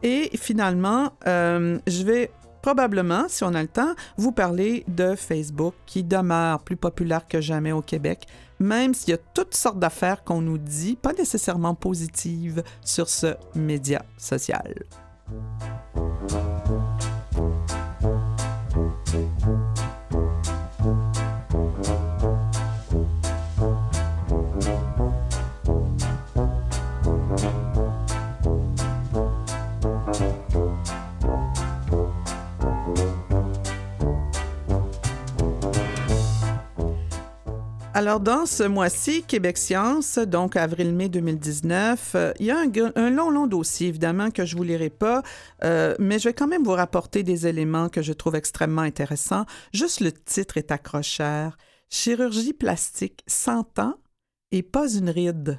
[0.03, 2.29] Et finalement, euh, je vais
[2.65, 7.39] probablement, si on a le temps, vous parler de Facebook qui demeure plus populaire que
[7.39, 8.25] jamais au Québec,
[8.59, 13.35] même s'il y a toutes sortes d'affaires qu'on nous dit, pas nécessairement positives, sur ce
[13.53, 14.73] média social.
[37.95, 43.29] Alors, dans ce mois-ci, Québec Science, donc avril-mai 2019, euh, il y a un, long,
[43.29, 45.23] long dossier, évidemment, que je vous lirai pas,
[45.63, 49.45] euh, mais je vais quand même vous rapporter des éléments que je trouve extrêmement intéressants.
[49.71, 51.55] Juste le titre est accrocheur.
[51.89, 53.95] Chirurgie plastique 100 ans
[54.51, 55.57] et pas une ride.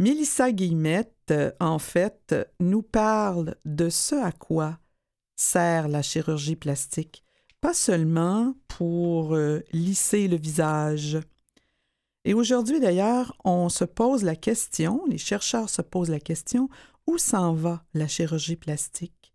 [0.00, 4.80] Mélissa Guillemette, euh, en fait, nous parle de ce à quoi
[5.36, 7.22] sert la chirurgie plastique,
[7.60, 11.18] pas seulement pour euh, lisser le visage.
[12.24, 16.68] Et aujourd'hui d'ailleurs, on se pose la question, les chercheurs se posent la question,
[17.06, 19.34] où s'en va la chirurgie plastique?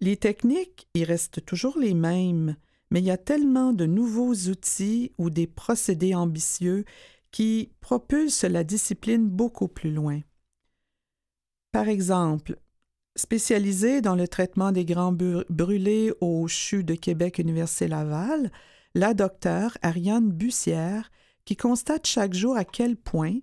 [0.00, 2.56] Les techniques, ils restent toujours les mêmes,
[2.90, 6.84] mais il y a tellement de nouveaux outils ou des procédés ambitieux
[7.30, 10.20] qui propulsent la discipline beaucoup plus loin.
[11.72, 12.58] Par exemple,
[13.16, 18.50] spécialisée dans le traitement des grands brûlés au CHU de Québec Université Laval,
[18.94, 21.10] la docteure Ariane Bussière,
[21.44, 23.38] qui constate chaque jour à quel point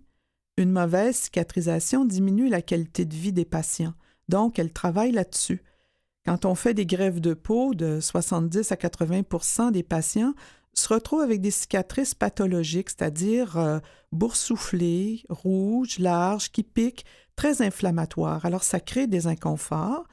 [0.58, 3.94] une mauvaise cicatrisation diminue la qualité de vie des patients.
[4.28, 5.64] Donc, elle travaille là-dessus.
[6.26, 10.34] Quand on fait des grèves de peau, de 70 à 80% des patients
[10.74, 13.80] se retrouvent avec des cicatrices pathologiques, c'est-à-dire euh,
[14.12, 17.06] boursouflées, rouges, larges, qui piquent,
[17.36, 18.46] très inflammatoires.
[18.46, 20.08] Alors, ça crée des inconforts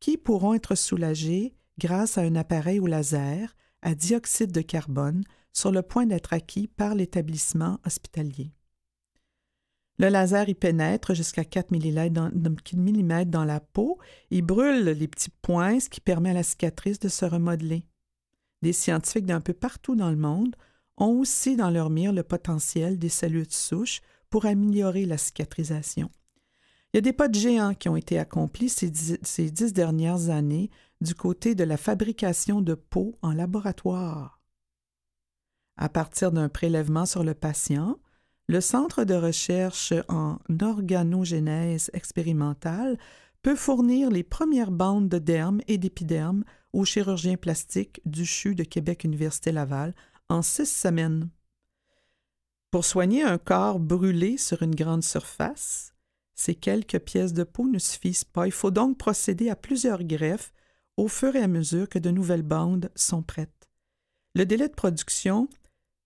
[0.00, 5.72] qui pourront être soulagés grâce à un appareil au laser à dioxyde de carbone sur
[5.72, 8.52] le point d'être acquis par l'établissement hospitalier.
[9.98, 13.98] Le laser y pénètre jusqu'à 4 mm dans la peau,
[14.30, 17.84] il brûle les petits points, ce qui permet à la cicatrice de se remodeler.
[18.62, 20.56] Des scientifiques d'un peu partout dans le monde
[20.96, 26.10] ont aussi dans leur mire le potentiel des cellules de souche pour améliorer la cicatrisation.
[26.92, 30.70] Il y a des pas de géants qui ont été accomplis ces dix dernières années
[31.00, 34.40] du côté de la fabrication de peau en laboratoire.
[35.76, 37.98] À partir d'un prélèvement sur le patient,
[38.48, 42.98] le Centre de recherche en organogénèse expérimentale
[43.42, 48.64] peut fournir les premières bandes de derme et d'épiderme aux chirurgiens plastiques du CHU de
[48.64, 49.94] Québec Université Laval
[50.28, 51.28] en six semaines.
[52.70, 55.94] Pour soigner un corps brûlé sur une grande surface,
[56.34, 58.46] ces quelques pièces de peau ne suffisent pas.
[58.46, 60.52] Il faut donc procéder à plusieurs greffes
[60.96, 63.68] au fur et à mesure que de nouvelles bandes sont prêtes.
[64.34, 65.48] Le délai de production,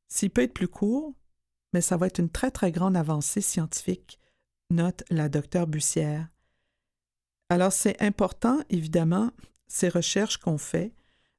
[0.09, 1.15] s'il peut être plus court,
[1.73, 4.19] mais ça va être une très, très grande avancée scientifique,
[4.71, 6.29] note la docteure Bussière.
[7.51, 9.31] Alors, c'est important, évidemment,
[9.67, 10.95] ces recherches qu'on fait,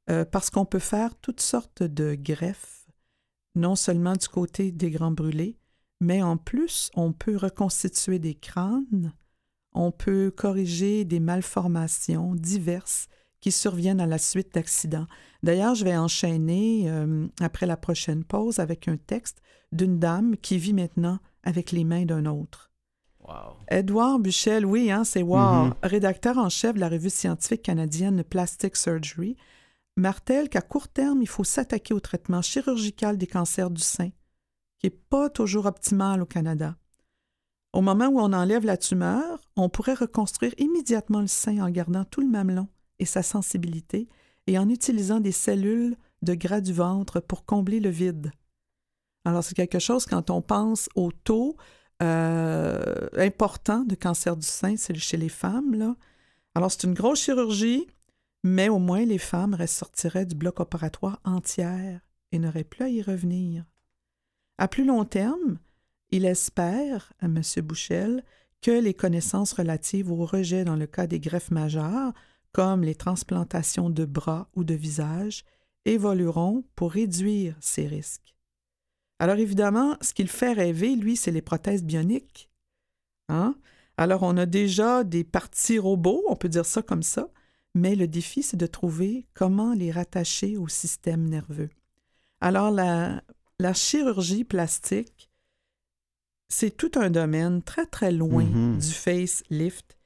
[0.09, 2.87] euh, parce qu'on peut faire toutes sortes de greffes,
[3.55, 5.57] non seulement du côté des grands brûlés,
[6.01, 9.13] mais en plus, on peut reconstituer des crânes,
[9.73, 13.07] on peut corriger des malformations diverses
[13.41, 15.07] qui surviennent à la suite d'accidents.
[15.43, 20.57] D'ailleurs, je vais enchaîner euh, après la prochaine pause avec un texte d'une dame qui
[20.57, 22.71] vit maintenant avec les mains d'un autre.
[23.27, 23.55] Wow.
[23.69, 25.73] Edouard Buchel, oui, hein, c'est wow, mm-hmm.
[25.83, 29.35] rédacteur en chef de la revue scientifique canadienne Plastic Surgery,
[29.97, 34.09] martèle qu'à court terme, il faut s'attaquer au traitement chirurgical des cancers du sein,
[34.77, 36.75] qui n'est pas toujours optimal au Canada.
[37.73, 42.05] Au moment où on enlève la tumeur, on pourrait reconstruire immédiatement le sein en gardant
[42.05, 42.67] tout le mamelon
[42.99, 44.07] et sa sensibilité
[44.47, 48.31] et en utilisant des cellules de gras du ventre pour combler le vide.
[49.25, 51.57] Alors, c'est quelque chose quand on pense au taux
[52.03, 55.95] euh, important de cancer du sein, c'est chez les femmes.
[56.53, 57.87] Alors, c'est une grosse chirurgie,
[58.43, 63.01] mais au moins les femmes ressortiraient du bloc opératoire entière et n'auraient plus à y
[63.01, 63.65] revenir.
[64.57, 65.57] À plus long terme,
[66.11, 67.41] il espère, à M.
[67.63, 68.23] Bouchel,
[68.61, 72.13] que les connaissances relatives au rejet dans le cas des greffes majeures,
[72.51, 75.43] comme les transplantations de bras ou de visage,
[75.85, 78.34] évolueront pour réduire ces risques.
[79.19, 82.49] Alors évidemment, ce qu'il fait rêver, lui, c'est les prothèses bioniques.
[83.29, 83.55] Hein?
[83.97, 87.29] Alors on a déjà des parties robots, on peut dire ça comme ça,
[87.73, 91.69] mais le défi, c'est de trouver comment les rattacher au système nerveux.
[92.41, 93.23] Alors la,
[93.59, 95.29] la chirurgie plastique,
[96.49, 98.85] c'est tout un domaine très très loin mm-hmm.
[98.85, 99.97] du facelift.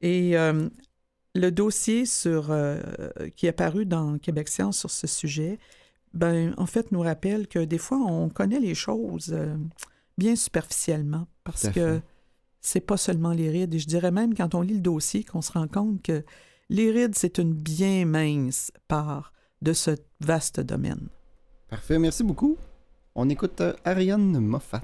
[0.00, 0.68] Et euh,
[1.34, 2.80] le dossier sur, euh,
[3.36, 5.58] qui est apparu dans Québec Science sur ce sujet
[6.14, 9.56] ben, en fait, nous rappelle que des fois, on connaît les choses euh,
[10.16, 12.00] bien superficiellement parce que
[12.60, 13.74] c'est pas seulement les rides.
[13.74, 16.24] Et je dirais même, quand on lit le dossier, qu'on se rend compte que
[16.68, 21.08] les rides, c'est une bien mince part de ce vaste domaine.
[21.68, 22.56] Parfait, merci beaucoup.
[23.14, 24.82] On écoute euh, Ariane Moffat.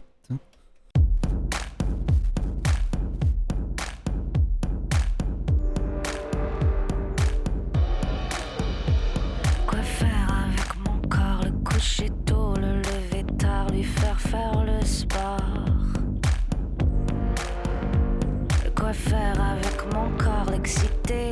[20.64, 21.23] Quoi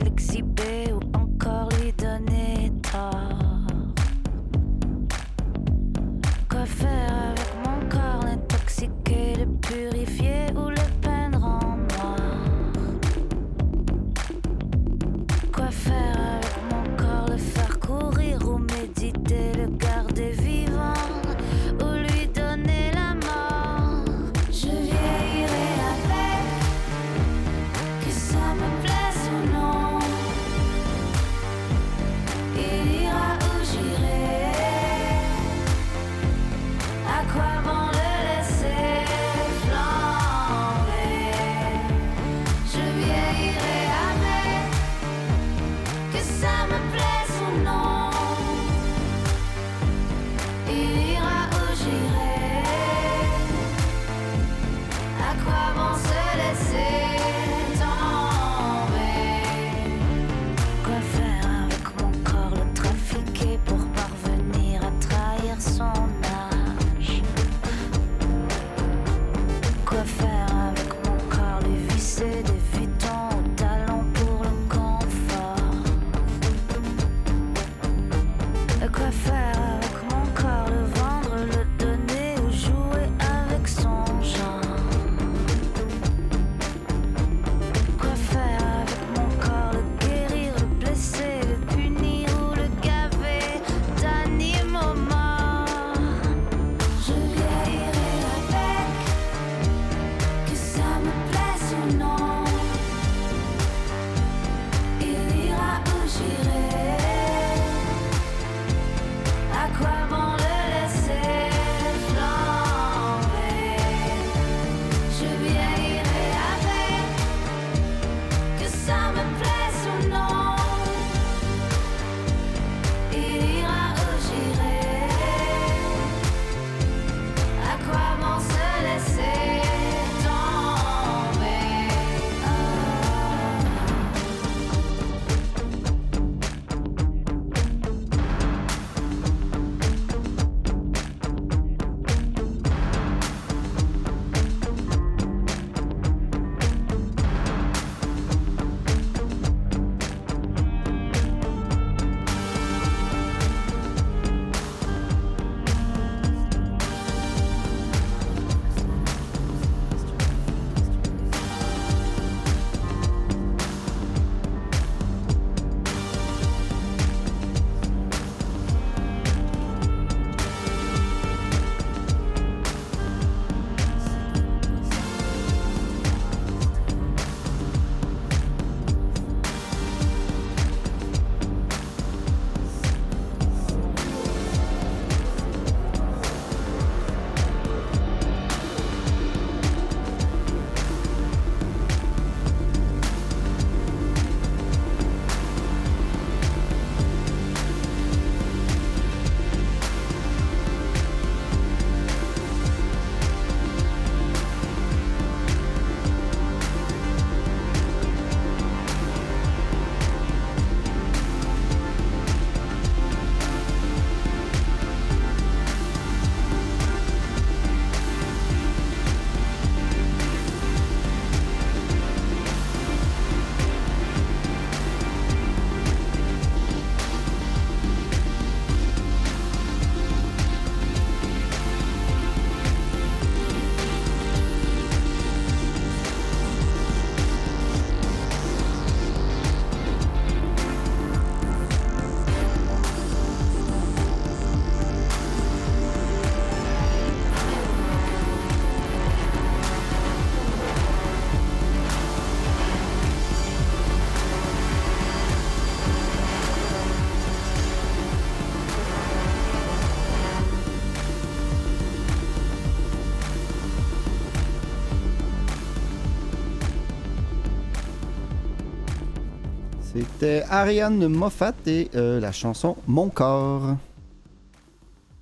[269.95, 273.76] C'était Ariane Moffat et euh, la chanson Mon corps.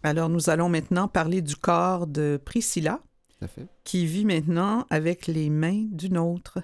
[0.05, 3.01] Alors, nous allons maintenant parler du corps de Priscilla,
[3.83, 6.61] qui vit maintenant avec les mains d'une autre.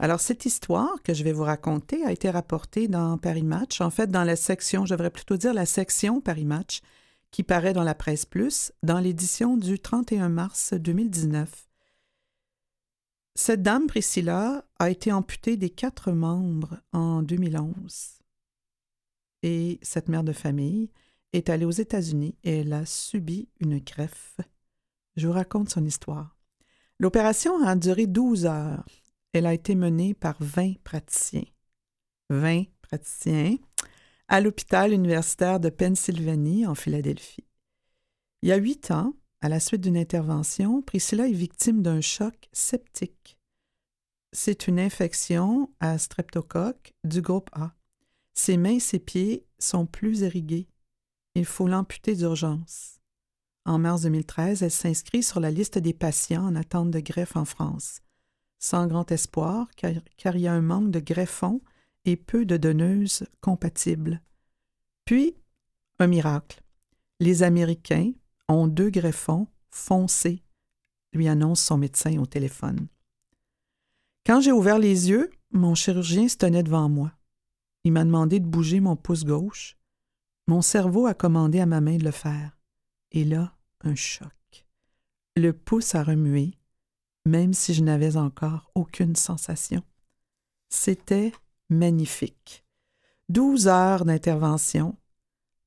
[0.00, 3.90] Alors, cette histoire que je vais vous raconter a été rapportée dans Paris Match, en
[3.90, 6.80] fait, dans la section, je devrais plutôt dire la section Paris Match,
[7.30, 11.71] qui paraît dans la Presse Plus, dans l'édition du 31 mars 2019.
[13.34, 18.20] Cette dame, Priscilla, a été amputée des quatre membres en 2011.
[19.42, 20.90] Et cette mère de famille
[21.32, 24.36] est allée aux États-Unis et elle a subi une greffe.
[25.16, 26.36] Je vous raconte son histoire.
[26.98, 28.86] L'opération a duré 12 heures.
[29.32, 31.46] Elle a été menée par 20 praticiens.
[32.28, 33.56] 20 praticiens
[34.28, 37.46] à l'hôpital universitaire de Pennsylvanie en Philadelphie.
[38.42, 42.48] Il y a huit ans, à la suite d'une intervention, Priscilla est victime d'un choc
[42.52, 43.36] septique.
[44.32, 47.74] C'est une infection à streptocoque du groupe A.
[48.34, 50.68] Ses mains et ses pieds sont plus irrigués.
[51.34, 53.00] Il faut l'amputer d'urgence.
[53.64, 57.44] En mars 2013, elle s'inscrit sur la liste des patients en attente de greffe en
[57.44, 58.00] France.
[58.60, 61.60] Sans grand espoir, car, car il y a un manque de greffons
[62.04, 64.22] et peu de donneuses compatibles.
[65.04, 65.34] Puis,
[65.98, 66.62] un miracle.
[67.18, 68.12] Les Américains,
[68.66, 70.42] deux greffons foncés,
[71.12, 72.88] lui annonce son médecin au téléphone.
[74.24, 77.12] Quand j'ai ouvert les yeux, mon chirurgien se tenait devant moi.
[77.84, 79.76] Il m'a demandé de bouger mon pouce gauche.
[80.46, 82.56] Mon cerveau a commandé à ma main de le faire.
[83.10, 84.66] Et là, un choc.
[85.36, 86.54] Le pouce a remué,
[87.26, 89.82] même si je n'avais encore aucune sensation.
[90.68, 91.32] C'était
[91.68, 92.64] magnifique.
[93.28, 94.96] Douze heures d'intervention,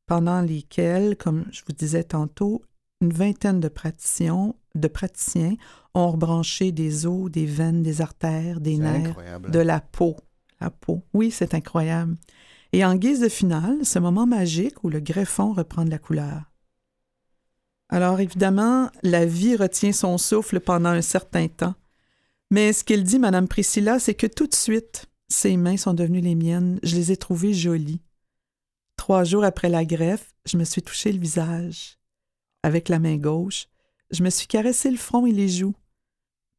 [0.06, 2.64] pendant lesquelles, comme je vous disais tantôt,
[3.06, 5.56] une vingtaine de praticiens, de praticiens
[5.94, 9.16] ont rebranché des os, des veines, des artères, des nerfs,
[9.48, 10.18] de la peau.
[10.60, 11.04] La peau.
[11.14, 12.16] Oui, c'est incroyable.
[12.74, 16.52] Et en guise de finale, ce moment magique où le greffon reprend de la couleur.
[17.90, 21.76] Alors évidemment, la vie retient son souffle pendant un certain temps.
[22.50, 26.22] Mais ce qu'il dit, Madame Priscilla, c'est que tout de suite, ses mains sont devenues
[26.22, 26.80] les miennes.
[26.82, 28.02] Je les ai trouvées jolies.
[28.98, 32.00] Trois jours après la greffe, je me suis touché le visage
[32.66, 33.68] avec la main gauche,
[34.10, 35.76] je me suis caressé le front et les joues.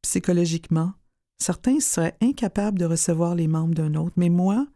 [0.03, 0.93] Psychologiquement,
[1.37, 4.67] certains seraient incapables de recevoir les membres d'un autre, mais moi,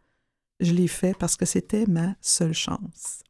[0.59, 3.23] je l'ai fait parce que c'était ma seule chance.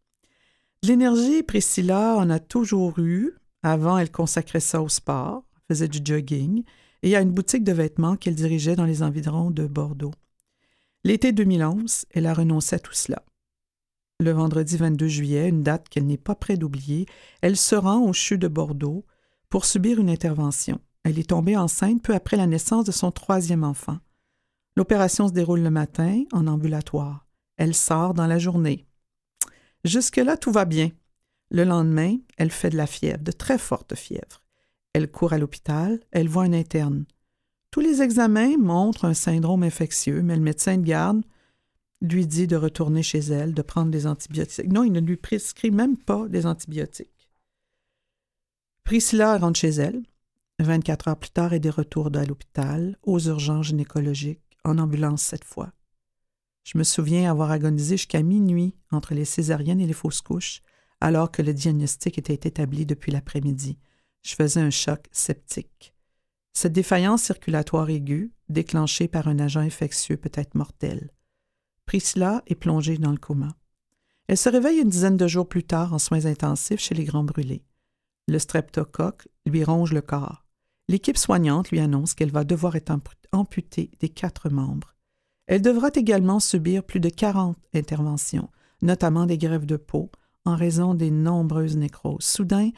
[0.82, 3.36] l'énergie, Priscilla en a toujours eu.
[3.62, 6.64] Avant, elle consacrait ça au sport, faisait du jogging,
[7.04, 10.16] et à une boutique de vêtements qu'elle dirigeait dans les environs de Bordeaux.
[11.04, 13.22] L'été 2011, elle a renoncé à tout cela
[14.22, 17.06] le vendredi 22 juillet, une date qu'elle n'est pas près d'oublier,
[17.42, 19.06] elle se rend au CHU de Bordeaux
[19.50, 20.80] pour subir une intervention.
[21.04, 23.98] Elle est tombée enceinte peu après la naissance de son troisième enfant.
[24.76, 27.28] L'opération se déroule le matin en ambulatoire.
[27.58, 28.86] Elle sort dans la journée.
[29.84, 30.92] Jusque-là, tout va bien.
[31.50, 34.44] Le lendemain, elle fait de la fièvre, de très forte fièvre.
[34.94, 37.06] Elle court à l'hôpital, elle voit un interne.
[37.72, 41.24] Tous les examens montrent un syndrome infectieux, mais le médecin de garde
[42.02, 44.72] lui dit de retourner chez elle, de prendre des antibiotiques.
[44.72, 47.30] Non, il ne lui prescrit même pas des antibiotiques.
[48.84, 50.02] Priscilla rentre chez elle.
[50.60, 55.22] 24 heures plus tard, elle est de retour à l'hôpital, aux urgences gynécologiques, en ambulance
[55.22, 55.72] cette fois.
[56.64, 60.62] Je me souviens avoir agonisé jusqu'à minuit entre les césariennes et les fausses couches,
[61.00, 63.80] alors que le diagnostic était établi depuis l'après-midi.
[64.22, 65.96] Je faisais un choc septique.
[66.54, 71.12] Cette défaillance circulatoire aiguë, déclenchée par un agent infectieux peut-être mortel.
[71.92, 73.50] Priscilla est plongée dans le coma.
[74.30, 77.26] Elle se réveille une dizaine de jours plus tard en soins intensifs chez les grands
[77.26, 77.66] brûlés.
[78.30, 80.46] Le streptocoque lui ronge le corps.
[80.88, 82.98] L'équipe soignante lui annonce qu'elle va devoir être
[83.34, 84.96] amputée des quatre membres.
[85.48, 88.50] Elle devra également subir plus de 40 interventions,
[88.82, 90.12] notamment des grèves de peau,
[90.46, 92.24] en raison des nombreuses nécroses.
[92.24, 92.70] Soudain,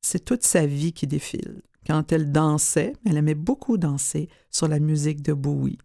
[0.00, 1.60] c'est toute sa vie qui défile.
[1.86, 5.76] Quand elle dansait, elle aimait beaucoup danser sur la musique de Bowie.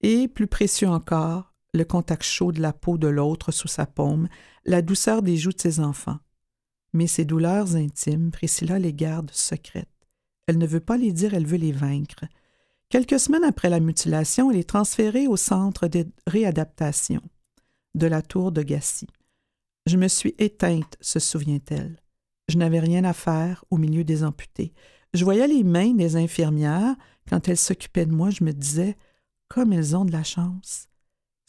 [0.00, 4.28] Et plus précieux encore, le contact chaud de la peau de l'autre sous sa paume,
[4.64, 6.18] la douceur des joues de ses enfants.
[6.92, 9.88] Mais ces douleurs intimes, Priscilla les garde secrètes.
[10.46, 12.24] Elle ne veut pas les dire, elle veut les vaincre.
[12.88, 17.22] Quelques semaines après la mutilation, elle est transférée au centre de réadaptation
[17.94, 19.06] de la tour de Gassy.
[19.86, 22.00] Je me suis éteinte, se souvient-elle.
[22.48, 24.72] Je n'avais rien à faire au milieu des amputés.
[25.14, 26.96] Je voyais les mains des infirmières.
[27.28, 28.96] Quand elles s'occupaient de moi, je me disais,
[29.48, 30.89] comme elles ont de la chance.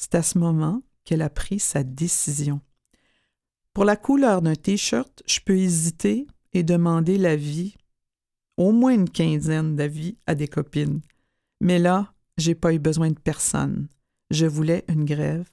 [0.02, 2.60] C'est à ce moment qu'elle a pris sa décision.
[3.72, 7.76] Pour la couleur d'un t-shirt, je peux hésiter et demander l'avis,
[8.58, 11.02] au moins une quinzaine d'avis à des copines.
[11.62, 13.88] Mais là, j'ai pas eu besoin de personne.
[14.32, 15.48] Je voulais une grève.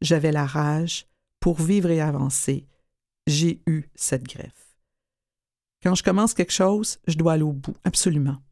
[0.00, 1.06] J'avais la rage
[1.38, 2.66] pour vivre et avancer.
[3.28, 4.50] J'ai eu cette grève.
[5.80, 8.42] Quand je commence quelque chose, je dois aller au bout, absolument.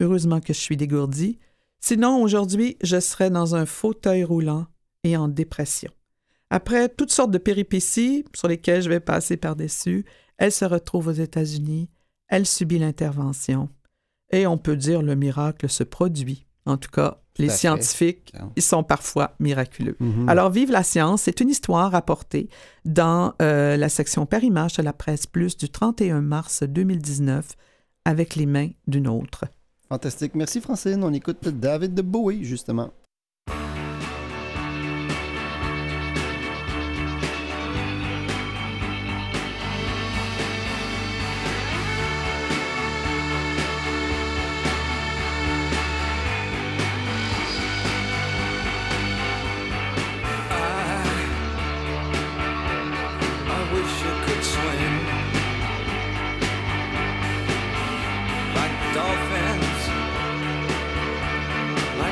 [0.00, 1.38] Heureusement que je suis dégourdie.
[1.80, 4.66] Sinon, aujourd'hui, je serais dans un fauteuil roulant
[5.04, 5.90] et en dépression.
[6.50, 10.04] Après toutes sortes de péripéties sur lesquelles je vais passer par-dessus,
[10.36, 11.88] elle se retrouve aux États-Unis,
[12.28, 13.68] elle subit l'intervention,
[14.30, 16.46] et on peut dire le miracle se produit.
[16.66, 19.96] En tout cas, les scientifiques, ils sont parfois miraculeux.
[19.98, 20.28] Mhm.
[20.28, 22.48] Alors, Vive la science, c'est une histoire rapportée
[22.84, 27.56] dans euh, la section Paris-Match de la Presse Plus du 31 mars 2019
[28.04, 29.46] avec les mains d'une autre.
[29.88, 30.34] Fantastique.
[30.34, 31.02] Merci, Francine.
[31.02, 32.92] On écoute David de Bowie, justement.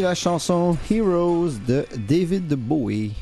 [0.00, 3.12] La chanson Heroes de David Bowie.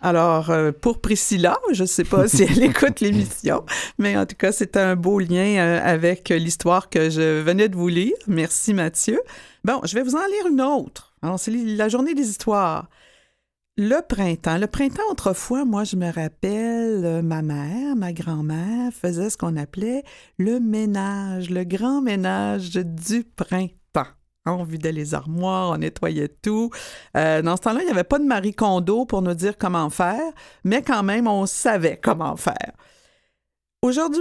[0.00, 3.64] Alors, euh, pour Priscilla, je ne sais pas si elle écoute l'émission,
[3.98, 7.74] mais en tout cas, c'est un beau lien euh, avec l'histoire que je venais de
[7.74, 8.14] vous lire.
[8.28, 9.20] Merci, Mathieu.
[9.64, 11.14] Bon, je vais vous en lire une autre.
[11.20, 12.88] Alors, c'est la journée des histoires.
[13.76, 14.58] Le printemps.
[14.58, 19.56] Le printemps, autrefois, moi, je me rappelle, euh, ma mère, ma grand-mère faisait ce qu'on
[19.56, 20.04] appelait
[20.38, 23.74] le ménage, le grand ménage du printemps.
[24.46, 26.70] On vidait les armoires, on nettoyait tout.
[27.16, 29.88] Euh, dans ce temps-là, il n'y avait pas de Marie Kondo pour nous dire comment
[29.88, 30.20] faire,
[30.64, 32.72] mais quand même, on savait comment faire.
[33.80, 34.20] Aujourd'hui,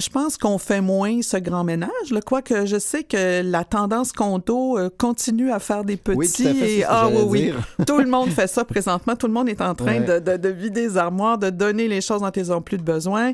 [0.00, 1.90] je pense qu'on fait moins ce grand ménage,
[2.24, 6.16] quoique je sais que la tendance Kondo euh, continue à faire des petits.
[6.18, 7.54] Oui, tout à fait, et, ah oui, oui.
[7.86, 9.16] Tout le monde fait ça présentement.
[9.16, 10.00] Tout le monde est en train Ouais.
[10.00, 12.82] de, de- de vider les armoires, de donner les choses dont ils n'ont plus de
[12.84, 13.32] besoin.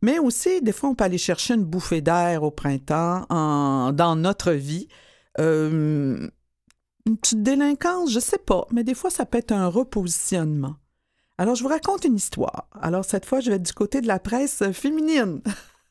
[0.00, 4.52] Mais aussi, des fois, on peut aller chercher une bouffée d'air au printemps dans notre
[4.52, 4.88] vie.
[5.40, 6.28] Euh,
[7.06, 10.76] une petite délinquance, je sais pas, mais des fois, ça peut être un repositionnement.
[11.38, 12.68] Alors, je vous raconte une histoire.
[12.80, 15.42] Alors, cette fois, je vais être du côté de la presse féminine.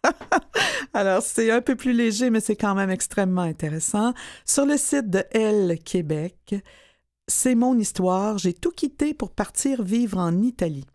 [0.94, 4.14] Alors, c'est un peu plus léger, mais c'est quand même extrêmement intéressant.
[4.46, 6.56] Sur le site de Elle Québec,
[7.28, 8.38] c'est mon histoire.
[8.38, 10.86] J'ai tout quitté pour partir vivre en Italie.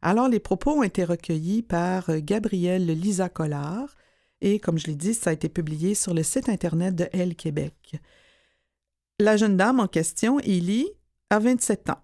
[0.00, 3.94] Alors, les propos ont été recueillis par Gabrielle Lisa Collard
[4.42, 7.36] et, comme je l'ai dit, ça a été publié sur le site Internet de Elle
[7.36, 7.94] Québec.
[9.20, 10.90] La jeune dame en question, Ellie,
[11.30, 12.02] a 27 ans.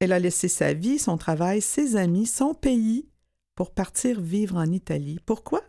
[0.00, 3.06] Elle a laissé sa vie, son travail, ses amis, son pays
[3.54, 5.18] pour partir vivre en Italie.
[5.26, 5.60] Pourquoi?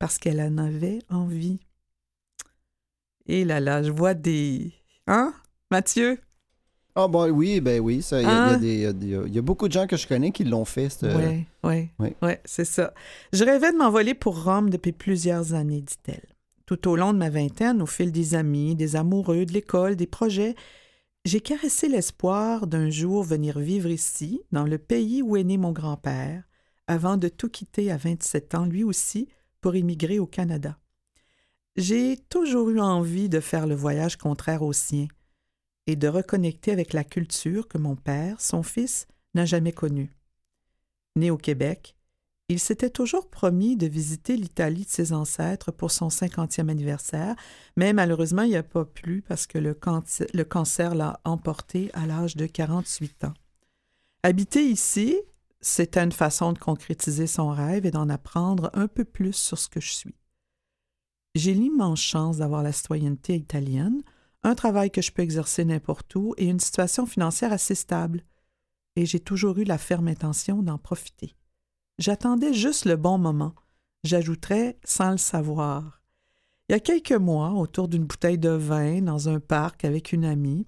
[0.00, 1.60] Parce qu'elle en avait envie.
[3.26, 4.72] Et là là, je vois des...
[5.06, 5.32] Hein,
[5.70, 6.18] Mathieu?
[6.94, 10.44] Ah bon, oui, ben oui, il y, a beaucoup de gens que je connais qui
[10.44, 10.88] l'ont fait.
[11.64, 12.92] Oui, oui, ouais, c'est ça.
[13.32, 16.26] Je rêvais de m'envoler pour Rome depuis plusieurs années, dit-elle.
[16.66, 20.06] Tout au long de ma vingtaine, au fil des amis, des amoureux, de l'école, des
[20.06, 20.54] projets,
[21.24, 25.72] j'ai caressé l'espoir d'un jour venir vivre ici, dans le pays où est né mon
[25.72, 26.42] grand-père,
[26.88, 29.28] avant de tout quitter à 27 ans, lui aussi,
[29.62, 30.76] pour immigrer au Canada.
[31.76, 35.06] J'ai toujours eu envie de faire le voyage contraire au sien
[35.86, 40.14] et de reconnecter avec la culture que mon père, son fils, n'a jamais connue.
[41.16, 41.96] Né au Québec,
[42.48, 47.34] il s'était toujours promis de visiter l'Italie de ses ancêtres pour son cinquantième anniversaire,
[47.76, 49.78] mais malheureusement, il n'y a pas pu parce que le,
[50.34, 53.34] le cancer l'a emporté à l'âge de 48 ans.
[54.22, 55.18] Habiter ici,
[55.60, 59.68] c'était une façon de concrétiser son rêve et d'en apprendre un peu plus sur ce
[59.68, 60.14] que je suis.
[61.34, 64.02] J'ai l'immense chance d'avoir la citoyenneté italienne,
[64.44, 68.24] un travail que je peux exercer n'importe où et une situation financière assez stable.
[68.96, 71.34] Et j'ai toujours eu la ferme intention d'en profiter.
[71.98, 73.54] J'attendais juste le bon moment.
[74.04, 76.02] J'ajouterais sans le savoir.
[76.68, 80.24] Il y a quelques mois, autour d'une bouteille de vin dans un parc avec une
[80.24, 80.66] amie,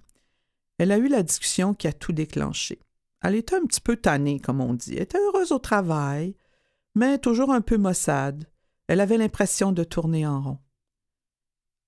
[0.79, 2.81] elle a eu la discussion qui a tout déclenché.
[3.23, 4.95] Elle était un petit peu tannée, comme on dit.
[4.95, 6.37] Elle était heureuse au travail,
[6.95, 8.49] mais toujours un peu maussade.
[8.87, 10.59] Elle avait l'impression de tourner en rond.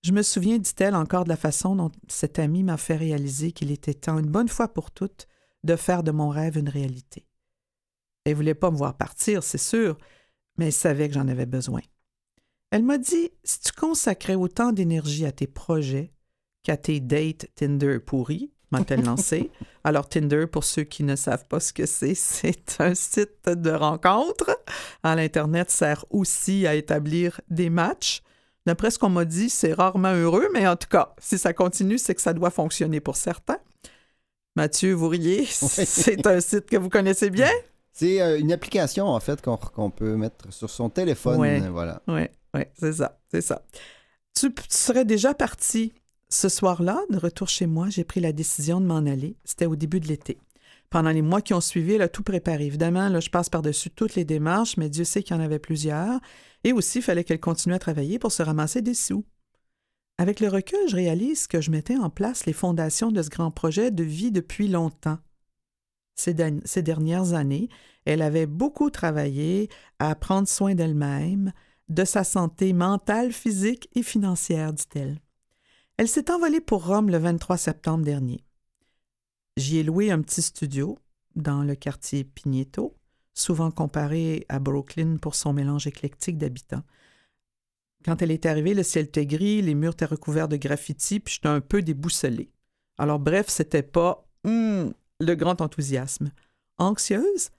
[0.06, 3.72] Je me souviens, dit-elle, encore de la façon dont cet ami m'a fait réaliser qu'il
[3.72, 5.26] était temps, une bonne fois pour toutes,
[5.64, 7.26] de faire de mon rêve une réalité.
[8.24, 9.98] Elle voulait pas me voir partir, c'est sûr,
[10.58, 11.80] mais elle savait que j'en avais besoin.
[12.70, 16.12] Elle m'a dit si tu consacrais autant d'énergie à tes projets
[16.62, 19.50] qu'à tes dates Tinder pourris, m'a-t-elle lancé.
[19.82, 23.72] Alors, Tinder, pour ceux qui ne savent pas ce que c'est, c'est un site de
[23.72, 24.56] rencontre.
[25.02, 28.22] L'Internet sert aussi à établir des matchs.
[28.66, 31.98] D'après ce qu'on m'a dit, c'est rarement heureux, mais en tout cas, si ça continue,
[31.98, 33.58] c'est que ça doit fonctionner pour certains.
[34.56, 37.50] Mathieu, vous riez, c'est un site que vous connaissez bien?
[37.92, 41.38] C'est euh, une application, en fait, qu'on peut mettre sur son téléphone.
[41.38, 42.02] Oui, voilà.
[42.08, 43.62] oui, c'est ça, c'est ça.
[44.38, 45.94] Tu, tu, serais déjà parti
[46.28, 49.36] ce soir-là, de retour chez moi, j'ai pris la décision de m'en aller.
[49.44, 50.38] C'était au début de l'été.
[50.90, 52.66] Pendant les mois qui ont suivi, elle a tout préparé.
[52.66, 56.20] Évidemment, je passe par-dessus toutes les démarches, mais Dieu sait qu'il y en avait plusieurs.
[56.64, 59.24] Et aussi, il fallait qu'elle continue à travailler pour se ramasser des sous.
[60.18, 63.50] Avec le recul, je réalise que je mettais en place les fondations de ce grand
[63.50, 65.18] projet de vie depuis longtemps.
[66.14, 66.34] Ces,
[66.64, 67.68] ces dernières années,
[68.06, 69.68] elle avait beaucoup travaillé
[69.98, 71.52] à prendre soin d'elle-même,
[71.88, 75.20] de sa santé mentale, physique et financière, dit-elle.
[75.98, 78.45] Elle s'est envolée pour Rome le 23 septembre dernier.
[79.56, 80.98] J'y ai loué un petit studio
[81.34, 82.94] dans le quartier Pigneto,
[83.32, 86.82] souvent comparé à Brooklyn pour son mélange éclectique d'habitants.
[88.04, 91.34] Quand elle est arrivée, le ciel était gris, les murs étaient recouverts de graffitis, puis
[91.34, 92.50] j'étais un peu déboussolée.
[92.98, 96.30] Alors bref, c'était pas hum, le grand enthousiasme.
[96.78, 97.50] Anxieuse,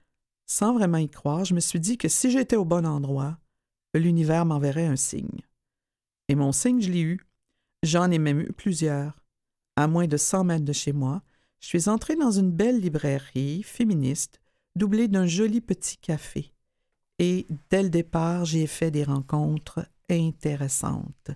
[0.46, 3.38] sans vraiment y croire, je me suis dit que si j'étais au bon endroit,
[3.92, 5.42] l'univers m'enverrait un signe.
[6.28, 7.20] Et mon signe, je l'ai eu.
[7.82, 9.18] J'en ai même eu plusieurs.
[9.76, 11.22] À moins de cent mètres de chez moi,
[11.60, 14.40] je suis entrée dans une belle librairie féministe,
[14.76, 16.52] doublée d'un joli petit café.
[17.18, 21.30] Et dès le départ, j'ai fait des rencontres intéressantes.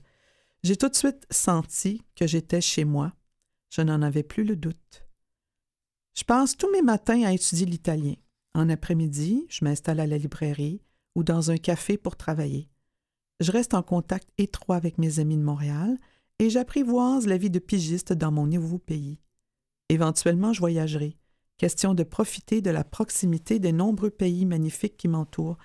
[0.62, 3.12] J'ai tout de suite senti que j'étais chez moi.
[3.70, 5.04] Je n'en avais plus le doute.
[6.14, 8.14] Je passe tous mes matins à étudier l'italien.
[8.54, 10.82] En après-midi, je m'installe à la librairie
[11.16, 12.68] ou dans un café pour travailler.
[13.40, 15.98] Je reste en contact étroit avec mes amis de Montréal
[16.38, 19.18] et j'apprivoise la vie de pigiste dans mon nouveau pays.
[19.92, 21.18] Éventuellement, je voyagerai.
[21.58, 25.58] Question de profiter de la proximité des nombreux pays magnifiques qui m'entourent.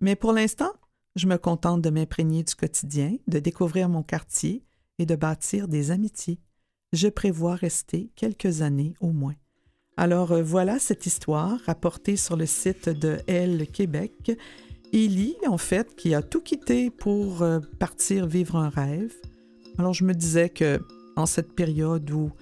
[0.00, 0.72] Mais pour l'instant,
[1.16, 4.64] je me contente de m'imprégner du quotidien, de découvrir mon quartier
[4.98, 6.40] et de bâtir des amitiés.
[6.94, 9.34] Je prévois rester quelques années au moins.
[9.98, 14.32] Alors euh, voilà cette histoire rapportée sur le site de Elle Québec.
[14.94, 19.12] Ellie, en fait, qui a tout quitté pour euh, partir vivre un rêve.
[19.76, 20.80] Alors je me disais que
[21.16, 22.32] en cette période où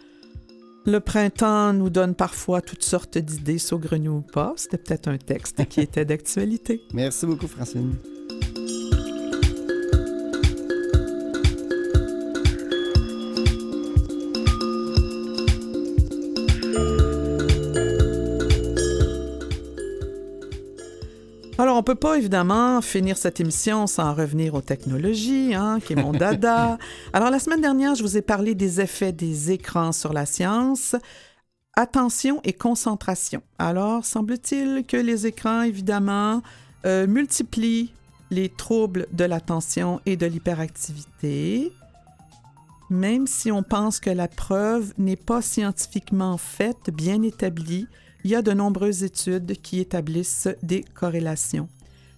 [0.85, 5.67] le printemps nous donne parfois toutes sortes d'idées saugrenues ou pas, c'était peut-être un texte
[5.69, 6.83] qui était d'actualité.
[6.93, 7.95] Merci beaucoup, Francine.
[21.83, 26.13] On peut pas évidemment finir cette émission sans revenir aux technologies, hein, qui est mon
[26.13, 26.79] dada.
[27.13, 30.95] Alors, la semaine dernière, je vous ai parlé des effets des écrans sur la science.
[31.75, 33.43] Attention et concentration.
[33.59, 36.41] Alors, semble-t-il que les écrans, évidemment,
[36.87, 37.93] euh, multiplient
[38.31, 41.73] les troubles de l'attention et de l'hyperactivité,
[42.91, 47.89] même si on pense que la preuve n'est pas scientifiquement faite, bien établie,
[48.25, 51.69] il y a de nombreuses études qui établissent des corrélations.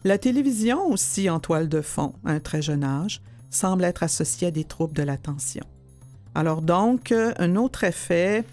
[0.04, 4.48] La télévision aussi en toile de fond, à un très jeune âge, semble être associée
[4.48, 5.64] à des troubles de l'attention.
[6.34, 8.44] Alors donc, un autre effet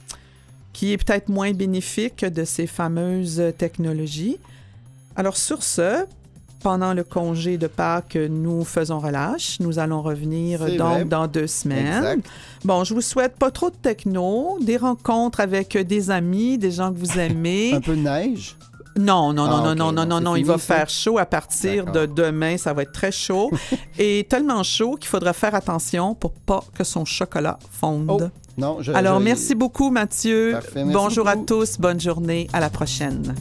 [0.73, 4.37] qui est peut-être moins bénéfique de ces fameuses technologies.
[5.15, 6.05] Alors sur ce,
[6.61, 9.59] pendant le congé de Pâques, nous faisons relâche.
[9.59, 12.21] Nous allons revenir donc dans deux semaines.
[12.63, 16.91] Bon, je vous souhaite pas trop de techno, des rencontres avec des amis, des gens
[16.93, 17.73] que vous aimez.
[17.75, 18.55] Un peu de neige?
[18.97, 21.85] Non, non, non, ah, non, non, non, non, non, il va faire chaud à partir
[21.85, 23.49] de demain, ça va être très chaud
[23.97, 28.29] et tellement chaud qu'il faudra faire attention pour pas que son chocolat fonde.
[28.33, 30.57] Oh, non, Alors, merci beaucoup Mathieu.
[30.75, 33.33] Bonjour à tous, bonne journée, à la prochaine.